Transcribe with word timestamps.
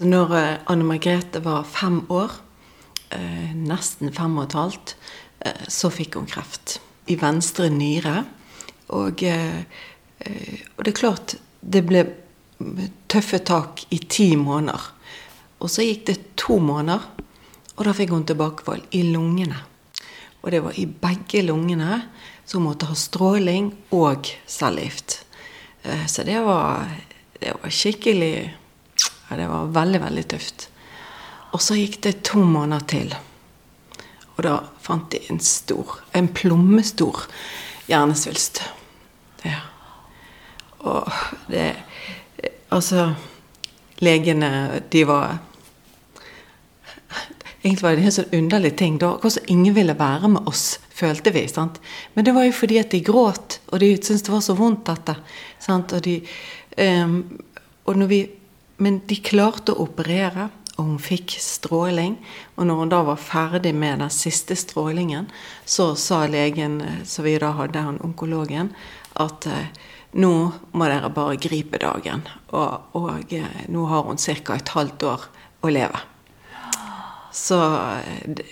Når 0.00 0.30
eh, 0.32 0.60
Anne 0.72 0.86
Margrethe 0.88 1.42
var 1.44 1.66
fem 1.68 1.98
år, 2.08 2.32
eh, 3.12 3.52
nesten 3.52 4.08
fem 4.16 4.38
og 4.38 4.46
et 4.46 4.54
halvt, 4.56 4.94
eh, 5.44 5.66
så 5.68 5.90
fikk 5.92 6.16
hun 6.16 6.28
kreft 6.30 6.78
i 7.12 7.18
venstre 7.20 7.68
nyre. 7.68 8.22
Og, 8.96 9.20
og 9.22 10.80
det 10.82 10.90
er 10.90 10.96
klart, 10.96 11.34
det 11.60 11.82
ble 11.86 12.02
tøffe 13.12 13.38
tak 13.44 13.84
i 13.92 14.00
ti 14.10 14.32
måneder. 14.40 14.88
Og 15.60 15.70
så 15.70 15.84
gikk 15.84 16.06
det 16.08 16.16
to 16.40 16.56
måneder, 16.58 17.04
og 17.76 17.84
da 17.86 17.92
fikk 17.94 18.14
hun 18.14 18.24
tilbakefall 18.26 18.82
i 18.96 19.04
lungene. 19.12 19.60
Og 20.40 20.50
det 20.50 20.62
var 20.64 20.78
i 20.80 20.86
begge 20.88 21.44
lungene, 21.44 22.00
så 22.44 22.58
hun 22.58 22.66
måtte 22.66 22.88
ha 22.88 22.96
stråling 22.98 23.70
og 23.94 24.32
cellegift. 24.48 25.20
Så 26.10 26.24
det 26.26 26.40
var, 26.44 26.88
det 27.38 27.54
var 27.60 27.74
skikkelig 27.74 28.34
ja, 29.30 29.36
det 29.36 29.48
var 29.48 29.72
veldig, 29.74 30.00
veldig 30.02 30.26
tøft. 30.34 30.68
Og 31.54 31.62
så 31.62 31.76
gikk 31.78 32.00
det 32.02 32.20
to 32.26 32.42
måneder 32.44 32.86
til. 32.90 33.14
Og 34.36 34.42
da 34.46 34.56
fant 34.82 35.10
de 35.12 35.20
en 35.30 35.40
stor, 35.44 35.98
en 36.16 36.28
plommestor 36.34 37.26
hjernesvulst. 37.90 38.62
Ja. 39.46 39.60
Og 40.80 41.12
det 41.50 41.74
Altså, 42.70 43.14
legene, 43.98 44.80
de 44.92 45.00
var 45.06 45.40
Egentlig 47.64 47.82
var 47.82 47.96
det 47.98 48.04
en 48.06 48.14
sånn 48.14 48.36
underlig 48.38 48.70
ting. 48.78 48.98
da, 48.98 49.16
Hvordan 49.20 49.48
ingen 49.52 49.74
ville 49.74 49.98
være 49.98 50.28
med 50.28 50.46
oss, 50.48 50.78
følte 50.94 51.32
vi. 51.34 51.48
sant? 51.48 51.80
Men 52.14 52.24
det 52.24 52.32
var 52.32 52.44
jo 52.46 52.52
fordi 52.52 52.78
at 52.78 52.90
de 52.90 53.00
gråt, 53.04 53.58
og 53.72 53.80
de 53.80 53.96
syntes 53.96 54.22
det 54.22 54.32
var 54.32 54.40
så 54.40 54.54
vondt, 54.54 54.86
dette. 54.86 55.16
sant? 55.58 55.92
Og, 55.92 56.00
de, 56.02 56.22
um, 56.78 57.42
og 57.84 57.96
når 57.96 58.06
vi 58.06 58.20
men 58.80 59.02
de 59.06 59.18
klarte 59.20 59.74
å 59.74 59.84
operere, 59.84 60.48
og 60.80 60.86
hun 60.86 61.00
fikk 61.02 61.36
stråling. 61.42 62.16
Og 62.56 62.66
når 62.68 62.78
hun 62.80 62.92
da 62.92 63.00
var 63.04 63.20
ferdig 63.20 63.74
med 63.76 64.00
den 64.00 64.12
siste 64.14 64.56
strålingen, 64.56 65.28
så 65.68 65.92
sa 65.94 66.24
legen, 66.30 66.80
som 67.04 67.26
vi 67.26 67.36
da 67.40 67.52
hadde 67.58 67.82
han 67.84 68.00
onkologen, 68.04 68.72
at 69.20 69.46
eh, 69.50 69.68
nå 70.16 70.32
må 70.72 70.88
dere 70.88 71.10
bare 71.12 71.36
gripe 71.42 71.80
dagen. 71.82 72.24
Og, 72.56 72.96
og 72.96 73.34
eh, 73.36 73.66
nå 73.68 73.84
har 73.90 74.08
hun 74.08 74.20
ca. 74.20 74.56
et 74.56 74.72
halvt 74.76 75.06
år 75.10 75.28
å 75.60 75.74
leve. 75.74 76.00
Så 77.36 77.60
eh, 77.60 78.24
det, 78.26 78.48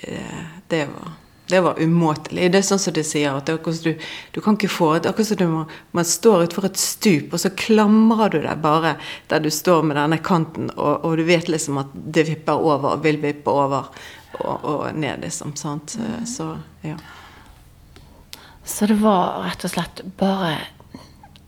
det 0.68 0.84
var 0.92 1.16
det 1.48 1.60
var 1.64 1.80
umåtelig. 1.80 2.50
Det 2.52 2.60
er 2.60 2.66
sånn 2.66 2.80
som 2.82 2.94
de 2.96 3.02
sier, 3.06 3.32
at 3.32 3.48
du, 3.48 3.88
du, 4.34 4.41
kan 4.44 4.56
ikke 4.58 4.68
få 4.68 4.91
det 4.98 5.08
akkurat 5.08 5.30
som 5.30 5.41
du 5.41 5.46
må, 5.48 5.62
man 5.96 6.08
står 6.08 6.44
utfor 6.48 6.68
et 6.68 6.80
stup, 6.80 7.32
og 7.32 7.41
så 7.41 7.50
klamrer 7.56 8.34
du 8.34 8.41
deg 8.44 8.60
bare 8.64 8.96
der 9.30 9.41
du 9.44 9.48
står 9.52 9.86
med 9.88 9.96
denne 9.96 10.20
kanten, 10.24 10.69
og, 10.76 11.06
og 11.08 11.16
du 11.20 11.24
vet 11.28 11.48
liksom 11.48 11.80
at 11.80 11.94
det 11.94 12.26
vipper 12.28 12.60
over, 12.60 12.98
og 12.98 13.06
vil 13.06 13.20
vippe 13.22 13.52
over 13.52 13.88
og, 14.38 14.66
og 14.69 14.82
ned, 14.94 15.24
liksom. 15.24 15.54
Sant? 15.56 15.96
Så, 16.28 16.50
ja. 16.84 16.98
Så 18.69 18.91
det 18.91 18.98
var 19.00 19.41
rett 19.46 19.64
og 19.64 19.72
slett 19.72 20.04
bare 20.20 20.58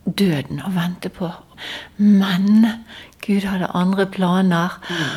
døden 0.05 0.62
å 0.65 0.73
vente 0.73 1.12
på. 1.12 1.28
Men 2.01 2.65
Gud 3.21 3.45
hadde 3.45 3.69
andre 3.77 4.09
planer, 4.09 4.81
mm. 4.89 5.12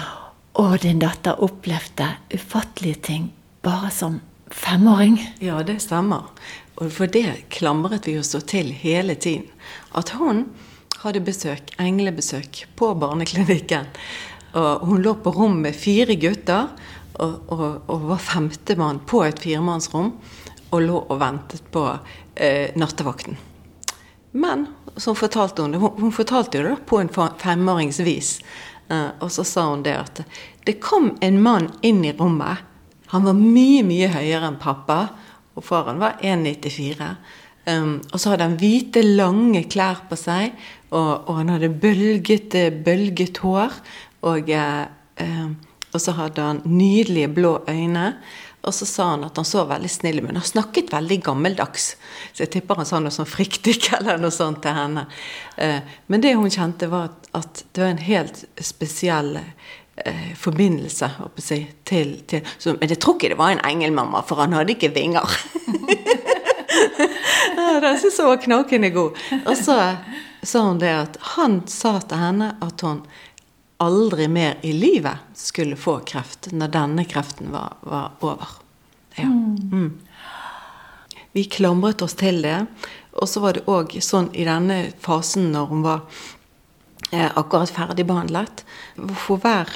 og 0.59 0.76
din 0.84 1.00
datter 1.00 1.39
opplevde 1.39 2.11
ufattelige 2.36 3.00
ting 3.08 3.31
bare 3.64 3.88
som 3.95 4.20
femåring? 4.54 5.36
Ja, 5.40 5.64
det 5.64 5.80
stemmer. 5.84 6.30
Og 6.76 6.92
for 6.94 7.09
det 7.09 7.50
klamret 7.54 8.08
vi 8.08 8.18
oss 8.20 8.34
til 8.50 8.72
hele 8.73 9.16
tiden. 9.16 9.50
At 9.92 10.14
hun 10.18 10.48
hadde 11.04 11.22
besøk, 11.26 11.73
englebesøk, 11.82 12.66
på 12.76 12.94
barneklinikken. 12.95 13.90
Og 14.54 14.88
hun 14.88 15.02
lå 15.04 15.16
på 15.22 15.34
rom 15.36 15.60
med 15.66 15.76
fire 15.76 16.16
gutter 16.16 16.70
og, 17.22 17.34
og, 17.54 17.66
og 17.92 18.06
var 18.14 18.22
femtemann 18.22 19.02
på 19.10 19.23
et 19.28 19.42
firemannsrom. 19.44 20.14
Og 20.73 20.82
lå 20.82 21.02
og 21.04 21.20
ventet 21.22 21.66
på 21.73 21.86
eh, 22.36 22.72
nattevakten. 22.80 23.38
Men 24.33 24.66
så 24.98 25.14
fortalte. 25.16 25.61
Hun, 25.61 25.92
hun 26.00 26.14
fortalte 26.14 26.58
jo 26.58 26.70
det 26.72 26.77
på 26.89 26.98
en 27.02 27.11
femåringsvis. 27.14 28.39
Eh, 28.89 29.10
og 29.20 29.32
så 29.32 29.45
sa 29.45 29.67
hun 29.70 29.86
det 29.86 29.98
at 30.00 30.23
det 30.66 30.80
kom 30.82 31.11
en 31.22 31.42
mann 31.44 31.70
inn 31.86 32.02
i 32.06 32.14
rommet 32.17 32.64
han 33.14 33.26
var 33.28 33.38
mye, 33.38 33.84
mye 33.86 34.10
høyere 34.10 34.50
enn 34.50 34.60
pappa, 34.62 35.00
og 35.54 35.66
faren 35.66 36.00
var 36.02 36.18
1,94. 36.26 37.10
Um, 37.70 38.00
og 38.12 38.20
så 38.20 38.34
hadde 38.34 38.48
han 38.48 38.58
hvite, 38.60 39.04
lange 39.06 39.62
klær 39.72 40.02
på 40.10 40.18
seg, 40.20 40.56
og, 40.90 41.30
og 41.30 41.38
han 41.38 41.54
hadde 41.54 41.70
bølget, 41.70 42.58
bølget 42.84 43.40
hår. 43.44 43.78
Og, 44.26 44.50
uh, 44.50 45.46
og, 45.94 46.00
så 46.02 46.16
hadde 46.18 46.48
han 46.50 46.64
nydelige 46.66 47.30
blå 47.38 47.54
øyne. 47.70 48.16
Og 48.64 48.74
så 48.74 48.86
sa 48.88 49.10
han 49.10 49.26
at 49.28 49.36
han 49.36 49.46
så 49.46 49.66
veldig 49.68 49.90
snill 49.92 50.22
ut, 50.22 50.28
men 50.28 50.38
han 50.40 50.48
snakket 50.48 50.94
veldig 50.94 51.18
gammeldags. 51.26 51.90
Så 52.32 52.46
jeg 52.46 52.54
tipper 52.54 52.80
han 52.80 52.88
sa 52.88 53.02
noe 53.04 53.12
sånn 53.12 53.28
fryktig 53.28 53.76
eller 53.98 54.22
noe 54.22 54.32
sånt 54.32 54.62
til 54.64 54.78
henne. 54.78 55.04
Uh, 55.58 55.82
men 56.08 56.24
det 56.24 56.36
hun 56.40 56.52
kjente, 56.52 56.88
var 56.92 57.12
at, 57.36 57.66
det 57.72 57.84
var 57.84 57.92
en 57.92 58.06
helt 58.06 58.44
spesiell 58.62 59.40
eh, 59.40 60.28
forbindelse 60.38 61.10
jeg, 61.50 61.66
til, 61.84 62.14
til 62.30 62.46
så, 62.58 62.76
Men 62.78 62.94
jeg 62.94 63.00
tror 63.02 63.18
ikke 63.18 63.32
det 63.34 63.40
var 63.40 63.56
en 63.56 63.64
engelmamma, 63.66 64.22
for 64.28 64.44
han 64.44 64.54
hadde 64.54 64.76
ikke 64.76 64.94
vinger. 64.94 65.26
ja, 67.58 67.80
Den 67.82 68.00
syntes 68.00 68.20
jeg 68.20 68.30
var 68.30 68.44
knakende 68.45 68.94
god. 68.94 69.20
Og 69.44 69.58
så 69.58 69.80
sa 70.44 70.66
hun 70.68 70.80
det 70.80 70.94
at 70.94 71.20
han 71.36 71.64
sa 71.72 71.98
til 72.00 72.22
henne 72.22 72.54
at 72.62 72.86
hun 72.86 73.02
aldri 73.82 74.28
mer 74.28 74.58
i 74.61 74.73
livet 74.73 75.23
skulle 75.38 75.80
få 75.80 76.00
kreft 76.08 76.52
når 76.52 76.73
denne 76.73 77.06
kreften 77.10 77.52
var, 77.54 77.78
var 77.82 78.11
over. 78.22 78.60
Ja. 79.16 79.28
Mm. 79.28 80.00
Vi 81.34 81.44
klamret 81.50 82.02
oss 82.06 82.14
til 82.17 82.42
det. 82.45 82.66
Og 83.14 83.30
så 83.30 83.42
var 83.44 83.58
det 83.58 83.66
òg 83.70 83.95
sånn 84.02 84.30
i 84.33 84.45
denne 84.48 84.94
fasen 85.02 85.52
når 85.54 85.70
hun 85.70 85.83
var 85.86 86.02
eh, 87.12 87.30
akkurat 87.30 87.73
ferdigbehandlet. 87.73 88.64
For 89.26 89.42
hver 89.42 89.70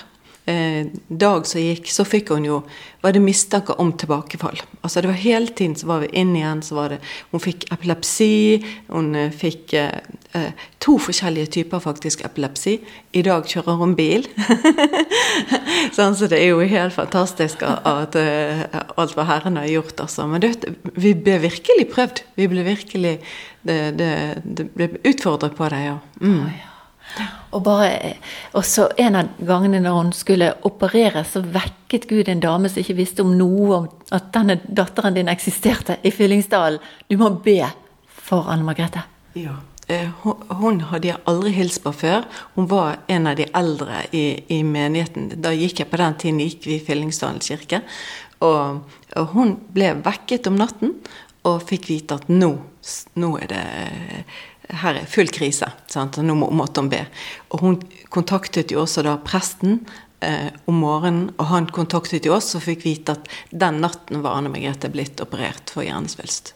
eh, 0.47 0.87
dag 1.07 1.47
som 1.47 1.61
gikk, 1.61 1.89
så 1.91 2.05
fikk 2.07 2.31
hun 2.35 2.47
jo 2.47 2.61
var 3.03 3.13
det 3.13 3.21
mistanke 3.21 3.75
om 3.79 3.91
tilbakefall. 3.93 4.57
Altså 4.81 5.01
det 5.01 5.11
var 5.11 5.19
Hele 5.21 5.47
tiden 5.47 5.75
så 5.75 5.87
var 5.87 6.01
vi 6.03 6.09
inn 6.17 6.35
igjen, 6.35 6.61
så 6.65 6.75
var 6.75 6.89
det 6.89 6.97
Hun 7.31 7.41
fikk 7.43 7.67
epilepsi. 7.71 8.63
Hun 8.89 9.15
eh, 9.15 9.31
fikk 9.31 9.73
eh, 9.77 9.99
eh, 10.33 10.51
to 10.83 10.97
forskjellige 11.01 11.51
typer 11.57 11.79
faktisk 11.83 12.23
epilepsi. 12.25 12.77
I 13.13 13.21
dag 13.21 13.47
kjører 13.47 13.79
hun 13.79 13.95
bil. 13.95 14.27
sånn, 15.97 16.15
så 16.17 16.29
det 16.31 16.41
er 16.41 16.51
jo 16.51 16.63
helt 16.63 16.95
fantastisk 16.95 17.63
at, 17.67 18.15
eh, 18.15 18.63
alt 18.97 19.17
hva 19.17 19.27
Herren 19.29 19.59
har 19.61 19.69
gjort, 19.71 19.99
altså. 20.07 20.27
Men 20.27 20.41
det, 20.43 20.55
vi 20.95 21.13
ble 21.13 21.37
virkelig 21.47 21.89
prøvd. 21.93 22.23
Vi 22.39 22.49
ble 22.51 22.65
virkelig 22.67 23.19
det, 23.67 23.81
det, 23.99 24.15
det 24.43 24.71
ble 24.73 24.89
utfordret 25.03 25.57
på 25.57 25.69
det, 25.73 25.83
ja. 25.89 25.99
Mm. 26.21 26.41
Oh, 26.41 26.49
ja. 26.55 26.76
Og 27.55 27.63
bare, 27.65 28.13
så 28.65 28.89
en 28.99 29.17
av 29.19 29.39
gangene 29.47 29.79
når 29.83 29.97
hun 30.01 30.11
skulle 30.15 30.51
operere, 30.67 31.23
så 31.25 31.41
vekket 31.41 32.09
Gud 32.09 32.29
en 32.29 32.43
dame 32.43 32.69
som 32.71 32.83
ikke 32.83 32.97
visste 32.99 33.25
om 33.25 33.33
noe 33.37 33.69
om 33.77 33.87
at 34.15 34.29
denne 34.35 34.59
datteren 34.67 35.17
din 35.17 35.31
eksisterte 35.31 35.99
i 36.03 36.11
Fyllingsdalen. 36.13 36.81
Du 37.07 37.17
må 37.21 37.31
be 37.43 37.61
for 38.07 38.51
Anne 38.51 38.67
Margrethe. 38.67 39.05
Ja. 39.37 39.57
Eh, 39.87 40.09
hun 40.59 40.81
hadde 40.89 41.07
jeg 41.07 41.23
aldri 41.31 41.53
hilst 41.55 41.79
på 41.85 41.93
før. 41.95 42.25
Hun 42.57 42.67
var 42.67 42.97
en 43.07 43.29
av 43.31 43.37
de 43.39 43.45
eldre 43.55 44.01
i, 44.11 44.25
i 44.51 44.59
menigheten. 44.67 45.29
Da 45.39 45.53
gikk 45.55 45.79
jeg 45.79 45.91
på 45.91 45.99
den 46.01 46.17
tiden 46.19 46.41
gikk 46.43 46.67
vi 46.67 46.75
i 46.75 46.83
Fyllingsdalen 46.83 47.39
kirke. 47.43 47.81
Og, 48.43 48.83
og, 49.15 49.31
hun 49.31 49.55
ble 49.73 49.93
vekket 50.05 50.49
om 50.51 50.59
natten 50.59 50.97
og 51.47 51.63
fikk 51.69 51.87
vite 51.89 52.19
at 52.19 52.27
nå, 52.29 52.51
nå 53.17 53.31
er 53.39 53.49
det 53.53 53.63
her 54.67 54.99
er 54.99 55.07
full 55.09 55.29
krise. 55.33 55.69
Sant? 55.91 56.19
Nå 56.19 56.35
måtte 56.35 56.83
hun 56.83 56.91
be. 56.91 57.05
Og 57.53 57.63
hun 57.63 57.79
kontaktet 58.13 58.73
jo 58.73 58.83
også 58.83 59.05
da 59.07 59.15
presten 59.23 59.81
eh, 60.19 60.49
om 60.65 60.81
morgenen, 60.83 61.31
og 61.37 61.49
han 61.51 61.69
kontaktet 61.73 62.27
jo 62.27 62.35
oss 62.37 62.53
og 62.57 62.65
fikk 62.65 62.85
vite 62.87 63.17
at 63.17 63.29
den 63.51 63.81
natten 63.83 64.23
var 64.25 64.39
Anne 64.39 64.51
Margrethe 64.53 64.91
blitt 64.93 65.21
operert 65.23 65.73
for 65.73 65.85
hjernesvulst. 65.87 66.53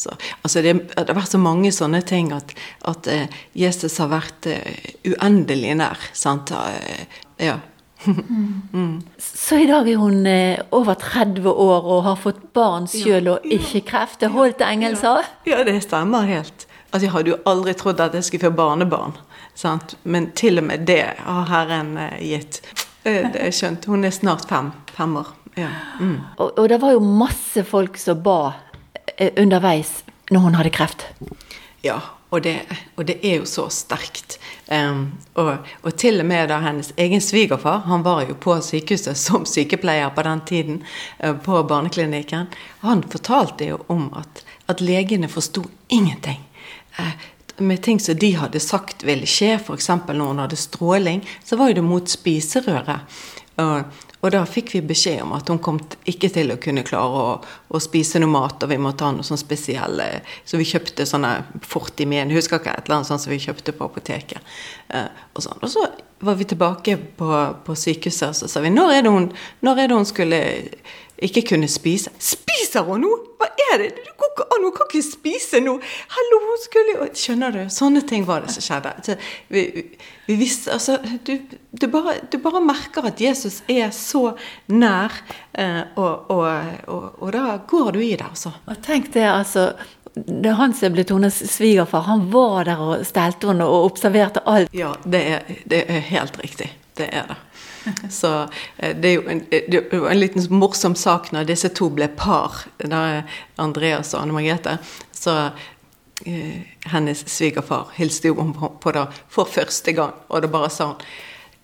Så, 0.00 0.14
altså 0.42 0.62
det, 0.64 0.72
det, 0.94 1.08
har 1.10 1.18
vært 1.18 1.34
så 1.34 1.40
mange 1.40 1.72
sånne 1.74 2.00
ting 2.08 2.30
at, 2.32 2.54
at 2.88 3.08
eh, 3.10 3.40
Jesus 3.58 3.98
har 4.00 4.08
vært 4.12 4.48
eh, 4.48 4.94
uendelig 5.12 5.74
nær. 5.82 6.06
Sant? 6.16 6.54
Eh, 6.56 7.20
ja. 7.42 7.58
mm. 8.06 9.02
Så 9.20 9.60
i 9.60 9.68
dag 9.68 9.90
er 9.90 10.00
hun 10.00 10.24
eh, 10.30 10.62
over 10.72 10.96
30 10.96 11.44
år 11.50 11.92
og 11.96 12.02
har 12.08 12.16
fått 12.22 12.46
barn 12.56 12.88
sjøl 12.88 13.34
og 13.34 13.44
ikke 13.44 13.84
kreft. 13.92 14.22
Det 14.22 14.32
holdt 14.32 14.64
Engel 14.64 14.96
sa? 15.00 15.18
Ja, 15.48 15.60
det 15.68 15.82
stemmer 15.84 16.28
helt. 16.30 16.69
Altså, 16.90 17.04
jeg 17.06 17.14
hadde 17.14 17.32
jo 17.32 17.40
aldri 17.46 17.74
trodd 17.78 18.00
at 18.02 18.14
jeg 18.18 18.26
skulle 18.26 18.48
få 18.48 18.56
barnebarn. 18.58 19.16
Sant? 19.54 19.96
Men 20.02 20.30
til 20.38 20.58
og 20.58 20.66
med 20.70 20.86
det 20.88 21.04
har 21.22 21.50
Herren 21.50 21.96
eh, 21.98 22.20
gitt. 22.32 22.62
Det 23.04 23.38
er 23.40 23.52
skjønt. 23.54 23.86
Hun 23.88 24.04
er 24.04 24.14
snart 24.14 24.48
fem, 24.50 24.72
fem 24.96 25.16
år. 25.22 25.34
Ja. 25.56 25.70
Mm. 26.00 26.18
Og, 26.36 26.58
og, 26.58 26.64
det 26.68 26.80
var 26.82 26.94
jo 26.94 27.02
masse 27.02 27.64
folk 27.66 27.98
som 27.98 28.22
ba 28.22 28.40
eh, 29.16 29.32
underveis 29.40 30.00
når 30.30 30.46
hun 30.46 30.58
hadde 30.58 30.74
kreft. 30.74 31.06
Ja, 31.82 32.00
Og 32.30 32.42
det, 32.42 32.60
og 32.94 33.06
det 33.08 33.16
er 33.26 33.40
jo 33.40 33.46
så 33.46 33.64
sterkt. 33.74 34.36
Um, 34.70 35.18
og, 35.34 35.66
og, 35.82 35.96
til 35.98 36.22
og 36.22 36.28
med 36.30 36.46
da 36.52 36.60
hennes 36.62 36.92
egen 36.94 37.20
svigerfar, 37.20 37.82
han 37.90 38.04
var 38.06 38.22
jo 38.28 38.36
på 38.38 38.54
sykehuset 38.62 39.18
som 39.26 39.46
sykepleier 39.46 40.12
på 40.14 40.22
den 40.22 40.44
tiden, 40.46 40.78
på 41.18 41.62
barneklinikken, 41.66 42.46
han 42.80 43.02
fortalte 43.02 43.72
jo 43.72 43.80
om 43.90 44.06
at, 44.14 44.44
at 44.70 44.80
legene 44.80 45.28
forsto 45.28 45.64
ingenting. 45.88 46.38
Uh, 47.00 47.28
med 47.60 47.82
ting 47.82 48.00
som 48.00 48.14
de 48.14 48.30
hadde 48.32 48.60
sagt 48.60 49.04
ville 49.04 49.26
skje, 49.28 49.54
f.eks. 49.58 49.88
når 49.88 50.30
hun 50.32 50.38
hadde 50.40 50.56
stråling, 50.56 51.24
så 51.44 51.58
var 51.60 51.70
jo 51.70 51.80
det 51.80 51.84
mot 51.84 52.08
spiserøret. 52.08 53.20
Og, 53.60 53.98
og 54.20 54.32
da 54.32 54.40
fikk 54.48 54.72
vi 54.74 54.80
beskjed 54.84 55.20
om 55.24 55.34
at 55.36 55.48
hun 55.52 55.60
kom 55.60 55.80
ikke 56.08 56.30
til 56.32 56.54
å 56.54 56.58
kunne 56.62 56.84
klare 56.86 57.24
å, 57.24 57.34
å 57.68 57.80
spise 57.82 58.20
noe 58.22 58.32
mat, 58.32 58.62
og 58.64 58.72
vi 58.72 58.78
måtte 58.80 59.04
ha 59.04 59.12
noe 59.12 59.26
sånn 59.26 59.40
spesiell 59.40 60.00
Så 60.48 60.60
vi 60.60 60.68
kjøpte 60.68 61.04
sånne 61.08 61.34
Fortimen, 61.68 62.32
husker 62.32 62.60
ikke 62.60 62.72
et 62.72 62.88
eller 62.88 63.00
annet 63.00 63.10
sånt 63.10 63.24
som 63.24 63.34
vi 63.34 63.40
kjøpte 63.42 63.76
på 63.76 63.90
apoteket. 63.90 64.54
Eh, 64.88 65.10
og, 65.34 65.44
sånn. 65.44 65.60
og 65.60 65.72
så 65.72 65.84
var 66.24 66.40
vi 66.40 66.48
tilbake 66.48 66.96
på, 67.20 67.30
på 67.66 67.76
sykehuset, 67.76 68.30
og 68.30 68.40
så 68.40 68.48
sa 68.48 68.64
vi 68.64 68.72
når 68.72 68.96
er 68.96 69.06
det 69.06 69.14
hun, 69.14 69.30
når 69.66 69.84
er 69.84 69.92
det 69.92 70.00
hun 70.00 70.08
skulle 70.08 70.42
ikke 71.20 71.44
kunne 71.52 71.68
spise. 71.68 72.12
Spiser 72.16 72.86
hun 72.88 73.04
nå?! 73.04 73.12
Hva 73.40 73.48
er 73.70 73.84
det?! 73.84 73.90
Du 74.00 74.12
går 74.40 74.56
an, 74.56 74.66
hun 74.66 74.74
kan 74.76 74.88
ikke 74.88 75.06
spise 75.06 75.60
nå! 75.64 75.76
Hallo, 76.16 76.40
hun 76.46 76.62
skulle 76.64 77.08
Skjønner 77.20 77.54
du? 77.54 77.60
Sånne 77.72 78.02
ting 78.08 78.26
var 78.28 78.44
det 78.44 78.54
som 78.54 78.64
skjedde. 78.64 78.92
Så 79.06 79.16
vi, 79.52 79.64
vi 80.28 80.36
visste 80.40 80.74
Altså, 80.74 80.98
du, 81.26 81.36
du, 81.70 81.86
bare, 81.92 82.16
du, 82.32 82.38
bare, 82.42 82.62
merker 82.64 83.08
at 83.10 83.20
Jesus 83.20 83.60
er 83.70 83.90
så 83.94 84.34
nær, 84.72 85.14
eh, 85.52 85.82
og, 86.00 86.30
og, 86.32 86.44
og, 86.86 87.06
og, 87.20 87.30
da 87.34 87.56
går 87.70 87.94
du 87.96 88.02
i 88.02 88.14
det, 88.14 88.26
altså. 88.26 88.54
Og 88.66 88.80
tenk 88.84 89.12
det, 89.16 89.26
altså. 89.28 89.72
Det 90.14 90.50
er 90.50 90.58
han 90.58 90.72
som 90.74 90.88
er 90.88 90.96
blitt 90.96 91.12
hennes 91.14 91.36
svigerfar. 91.52 92.08
Han 92.08 92.26
var 92.32 92.66
der 92.66 92.80
og 92.82 93.04
stelte 93.06 93.52
henne 93.52 93.68
og 93.68 93.92
observerte 93.92 94.42
alt. 94.50 94.72
Ja, 94.74 94.94
det 95.04 95.20
er, 95.36 95.52
det 95.70 95.84
er 95.86 96.02
helt 96.10 96.40
riktig. 96.42 96.72
Det 96.98 97.06
er 97.14 97.28
det. 97.30 97.38
Så 98.10 98.48
eh, 98.76 98.96
det 98.96 99.08
er 99.08 99.14
jo 99.14 99.26
en, 99.28 99.42
eh, 99.50 100.00
var 100.00 100.10
en 100.10 100.20
liten 100.20 100.46
morsom 100.54 100.94
sak 100.94 101.30
når 101.32 101.48
disse 101.48 101.70
to 101.76 101.90
ble 101.94 102.08
par, 102.16 102.64
da 102.82 103.22
Andreas 103.60 104.14
og 104.14 104.22
Anne 104.22 104.36
Margrethe. 104.36 104.78
Så 105.16 105.36
eh, 106.26 106.68
hennes 106.92 107.24
svigerfar 107.28 107.92
hilste 107.96 108.32
jo 108.32 108.46
på, 108.82 108.92
det 108.92 109.06
for 109.28 109.48
første 109.48 109.96
gang, 109.96 110.14
og 110.28 110.44
da 110.44 110.52
bare 110.52 110.70
sa 110.72 110.92
hun 110.92 111.10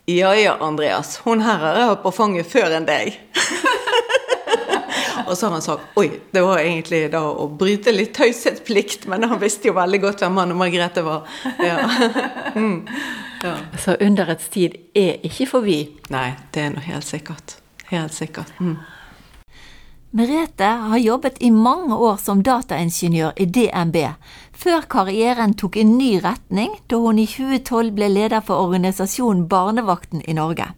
Ja 0.06 0.34
ja, 0.38 0.52
Andreas, 0.62 1.16
hun 1.24 1.40
her 1.42 1.58
har 1.58 1.78
jeg 1.80 1.88
hatt 1.90 2.02
på 2.04 2.12
fanget 2.14 2.46
før 2.46 2.76
enn 2.76 2.86
deg. 2.86 3.16
og 5.26 5.36
så 5.36 5.46
har 5.46 5.56
han 5.56 5.64
sagt 5.64 5.98
oi, 6.00 6.08
det 6.32 6.42
var 6.44 6.62
egentlig 6.62 7.02
da 7.12 7.22
å 7.26 7.48
bryte 7.50 7.94
litt 7.94 8.14
taushetsplikt, 8.16 9.06
men 9.10 9.26
han 9.28 9.40
visste 9.42 9.70
jo 9.70 9.76
veldig 9.76 10.02
godt 10.02 10.24
hvem 10.24 10.42
han 10.42 10.54
og 10.54 10.60
Margrethe 10.62 11.04
var. 11.06 11.38
Ja. 11.62 11.78
mm. 12.54 12.76
Ja. 13.44 13.56
Så 13.78 13.96
underets 14.00 14.48
tid 14.52 14.76
er 14.96 15.18
ikke 15.26 15.48
forbi. 15.50 15.80
Nei, 16.14 16.28
det 16.54 16.66
er 16.66 16.76
noe 16.76 16.86
helt 16.86 17.06
sikkert. 17.06 17.58
Helt 17.90 18.14
sikkert. 18.16 18.52
Mm. 18.58 18.78
Merete 20.16 20.64
har 20.64 20.98
jobbet 20.98 21.42
i 21.44 21.50
mange 21.50 21.96
år 21.96 22.16
som 22.16 22.40
dataingeniør 22.42 23.34
i 23.36 23.44
DNB, 23.52 23.98
før 24.56 24.86
karrieren 24.88 25.52
tok 25.58 25.76
en 25.76 25.96
ny 25.98 26.14
retning 26.24 26.72
da 26.88 27.00
hun 27.02 27.18
i 27.20 27.26
2012 27.28 27.90
ble 27.98 28.08
leder 28.14 28.40
for 28.46 28.64
organisasjonen 28.64 29.44
Barnevakten 29.50 30.24
i 30.24 30.36
Norge. 30.38 30.70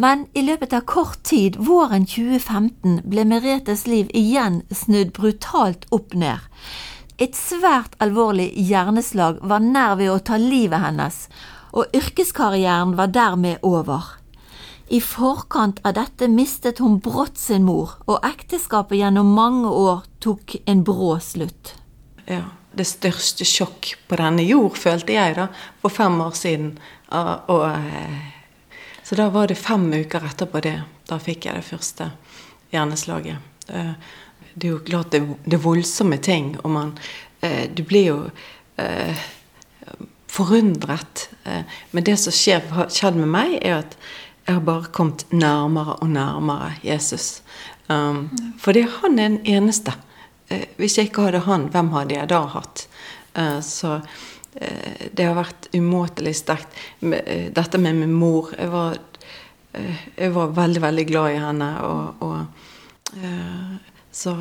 Men 0.00 0.22
i 0.32 0.40
løpet 0.42 0.72
av 0.72 0.86
kort 0.88 1.22
tid, 1.28 1.58
våren 1.60 2.06
2015, 2.08 3.02
ble 3.04 3.24
Meretes 3.28 3.82
liv 3.84 4.08
igjen 4.16 4.62
snudd 4.72 5.12
brutalt 5.12 5.84
opp 5.92 6.14
ned. 6.16 6.40
Et 7.20 7.36
svært 7.36 7.98
alvorlig 8.00 8.46
hjerneslag 8.56 9.42
var 9.44 9.60
nær 9.60 9.98
ved 10.00 10.08
å 10.08 10.22
ta 10.24 10.38
livet 10.40 10.80
hennes, 10.80 11.26
og 11.76 11.92
yrkeskarrieren 11.92 12.96
var 12.96 13.12
dermed 13.12 13.60
over. 13.60 14.16
I 14.88 15.02
forkant 15.04 15.84
av 15.84 15.98
dette 16.00 16.30
mistet 16.32 16.80
hun 16.80 16.96
brått 17.04 17.36
sin 17.38 17.68
mor, 17.68 17.98
og 18.08 18.24
ekteskapet 18.24 19.02
gjennom 19.02 19.36
mange 19.36 19.68
år 19.68 20.00
tok 20.24 20.56
en 20.64 20.80
brå 20.86 21.18
slutt. 21.20 21.76
Ja, 22.24 22.46
Det 22.70 22.86
største 22.86 23.42
sjokk 23.44 23.96
på 24.06 24.16
denne 24.16 24.44
jord, 24.46 24.76
følte 24.78 25.12
jeg 25.12 25.34
da, 25.34 25.48
for 25.82 25.90
fem 25.90 26.20
år 26.22 26.36
siden. 26.38 26.76
Og, 27.10 27.50
og, 27.50 27.64
eh, 27.66 28.39
så 29.10 29.16
da 29.16 29.28
var 29.28 29.48
det 29.48 29.54
fem 29.54 29.92
uker 29.92 30.22
etterpå 30.22 30.60
det. 30.62 30.76
Da 31.10 31.16
fikk 31.18 31.48
jeg 31.48 31.56
det 31.58 31.66
første 31.66 32.04
hjerneslaget. 32.70 33.42
Eh, 33.66 33.88
det 34.54 34.68
er 34.68 34.70
jo 34.70 34.82
klart 34.86 35.10
det, 35.10 35.24
er 35.50 35.62
voldsomme 35.64 36.20
ting, 36.22 36.52
og 36.62 36.70
man 36.70 36.92
eh, 37.42 37.66
Du 37.74 37.82
blir 37.82 38.06
jo 38.06 38.18
eh, 38.78 39.18
forundret. 40.30 41.26
Men 41.90 42.06
det 42.06 42.20
som 42.22 42.36
skjer, 42.38 42.62
har 42.70 42.86
skjedd 42.94 43.18
med 43.18 43.32
meg, 43.34 43.56
er 43.66 43.80
at 43.80 43.98
jeg 44.46 44.60
har 44.60 44.62
bare 44.68 44.94
kommet 44.94 45.26
nærmere 45.34 45.98
og 45.98 46.14
nærmere 46.14 46.76
Jesus. 46.86 47.42
Um, 47.88 48.28
fordi 48.62 48.86
han 48.86 49.18
er 49.18 49.28
den 49.32 49.40
eneste. 49.42 49.96
Hvis 50.78 50.98
jeg 50.98 51.10
ikke 51.10 51.26
hadde 51.26 51.42
han, 51.50 51.66
hvem 51.74 51.90
hadde 51.96 52.14
jeg 52.14 52.30
da 52.30 52.44
hatt? 52.54 52.86
Så 53.66 53.98
det 54.52 55.22
har 55.22 55.36
vært 55.36 55.68
umåtelig 55.76 56.32
sterkt. 56.40 56.74
Dette 57.00 57.78
med 57.78 58.00
min 58.00 58.12
mor 58.18 58.48
Jeg 58.56 58.70
var, 58.72 58.96
uh, 59.78 60.00
jeg 60.16 60.32
var 60.34 60.56
veldig, 60.56 60.82
veldig 60.82 61.04
glad 61.06 61.36
i 61.36 61.38
henne. 61.44 61.68
og, 61.86 62.24
og 62.26 62.46
så 64.10 64.34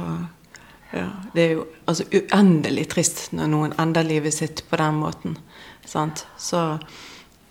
ja, 0.92 1.06
det 1.34 1.42
er 1.42 1.52
jo 1.54 1.66
altså 1.86 2.06
uendelig 2.14 2.88
trist 2.94 3.28
når 3.38 3.50
noen 3.52 3.76
ender 3.82 4.06
livet 4.06 4.34
sitt 4.34 4.64
på 4.70 4.78
den 4.82 4.98
måten. 4.98 5.38
Sant? 5.86 6.26
Så 6.38 6.80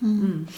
mm. 0.00 0.48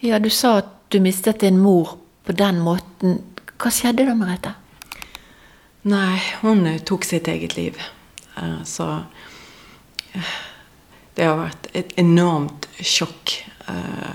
Ja, 0.00 0.18
du 0.18 0.30
sa 0.30 0.60
at 0.62 0.70
du 0.88 1.00
mistet 1.02 1.42
din 1.42 1.58
mor 1.58 1.96
på 2.24 2.34
den 2.38 2.60
måten. 2.62 3.18
Hva 3.60 3.72
skjedde 3.74 4.06
da, 4.06 4.14
Merete? 4.18 4.54
Nei, 5.90 6.20
hun 6.44 6.66
eh, 6.68 6.80
tok 6.86 7.04
sitt 7.08 7.28
eget 7.28 7.56
liv. 7.56 7.78
Så 8.64 8.86
det 11.20 11.26
har 11.28 11.36
vært 11.36 11.66
et 11.76 11.90
enormt 12.00 12.64
sjokk. 12.80 13.34
Uh, 13.68 14.14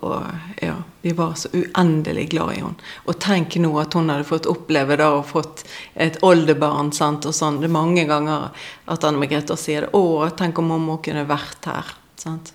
og 0.00 0.62
ja, 0.62 0.78
vi 1.02 1.12
var 1.12 1.34
så 1.36 1.50
uendelig 1.52 2.30
glad 2.30 2.52
i 2.54 2.60
henne. 2.62 2.86
Og 3.04 3.18
tenk 3.20 3.58
nå 3.60 3.74
at 3.82 3.92
hun 3.98 4.08
hadde 4.08 4.24
fått 4.24 4.46
oppleve 4.48 4.96
det 4.96 5.04
og 5.04 5.26
fått 5.28 5.66
et 6.00 6.16
oldebarn. 6.24 6.92
sant, 6.96 7.26
og 7.28 7.34
sånn. 7.36 7.58
Det 7.60 7.68
er 7.68 7.74
mange 7.74 8.06
ganger 8.08 8.54
at 8.88 9.04
Anne 9.04 9.20
Margrethe 9.20 9.56
sier 9.60 9.84
det. 9.84 9.90
'Å, 9.92 10.30
tenk 10.38 10.62
om 10.62 10.72
mamma 10.72 10.96
kunne 11.04 11.26
vært 11.28 11.68
her.' 11.68 11.92
sant. 12.16 12.54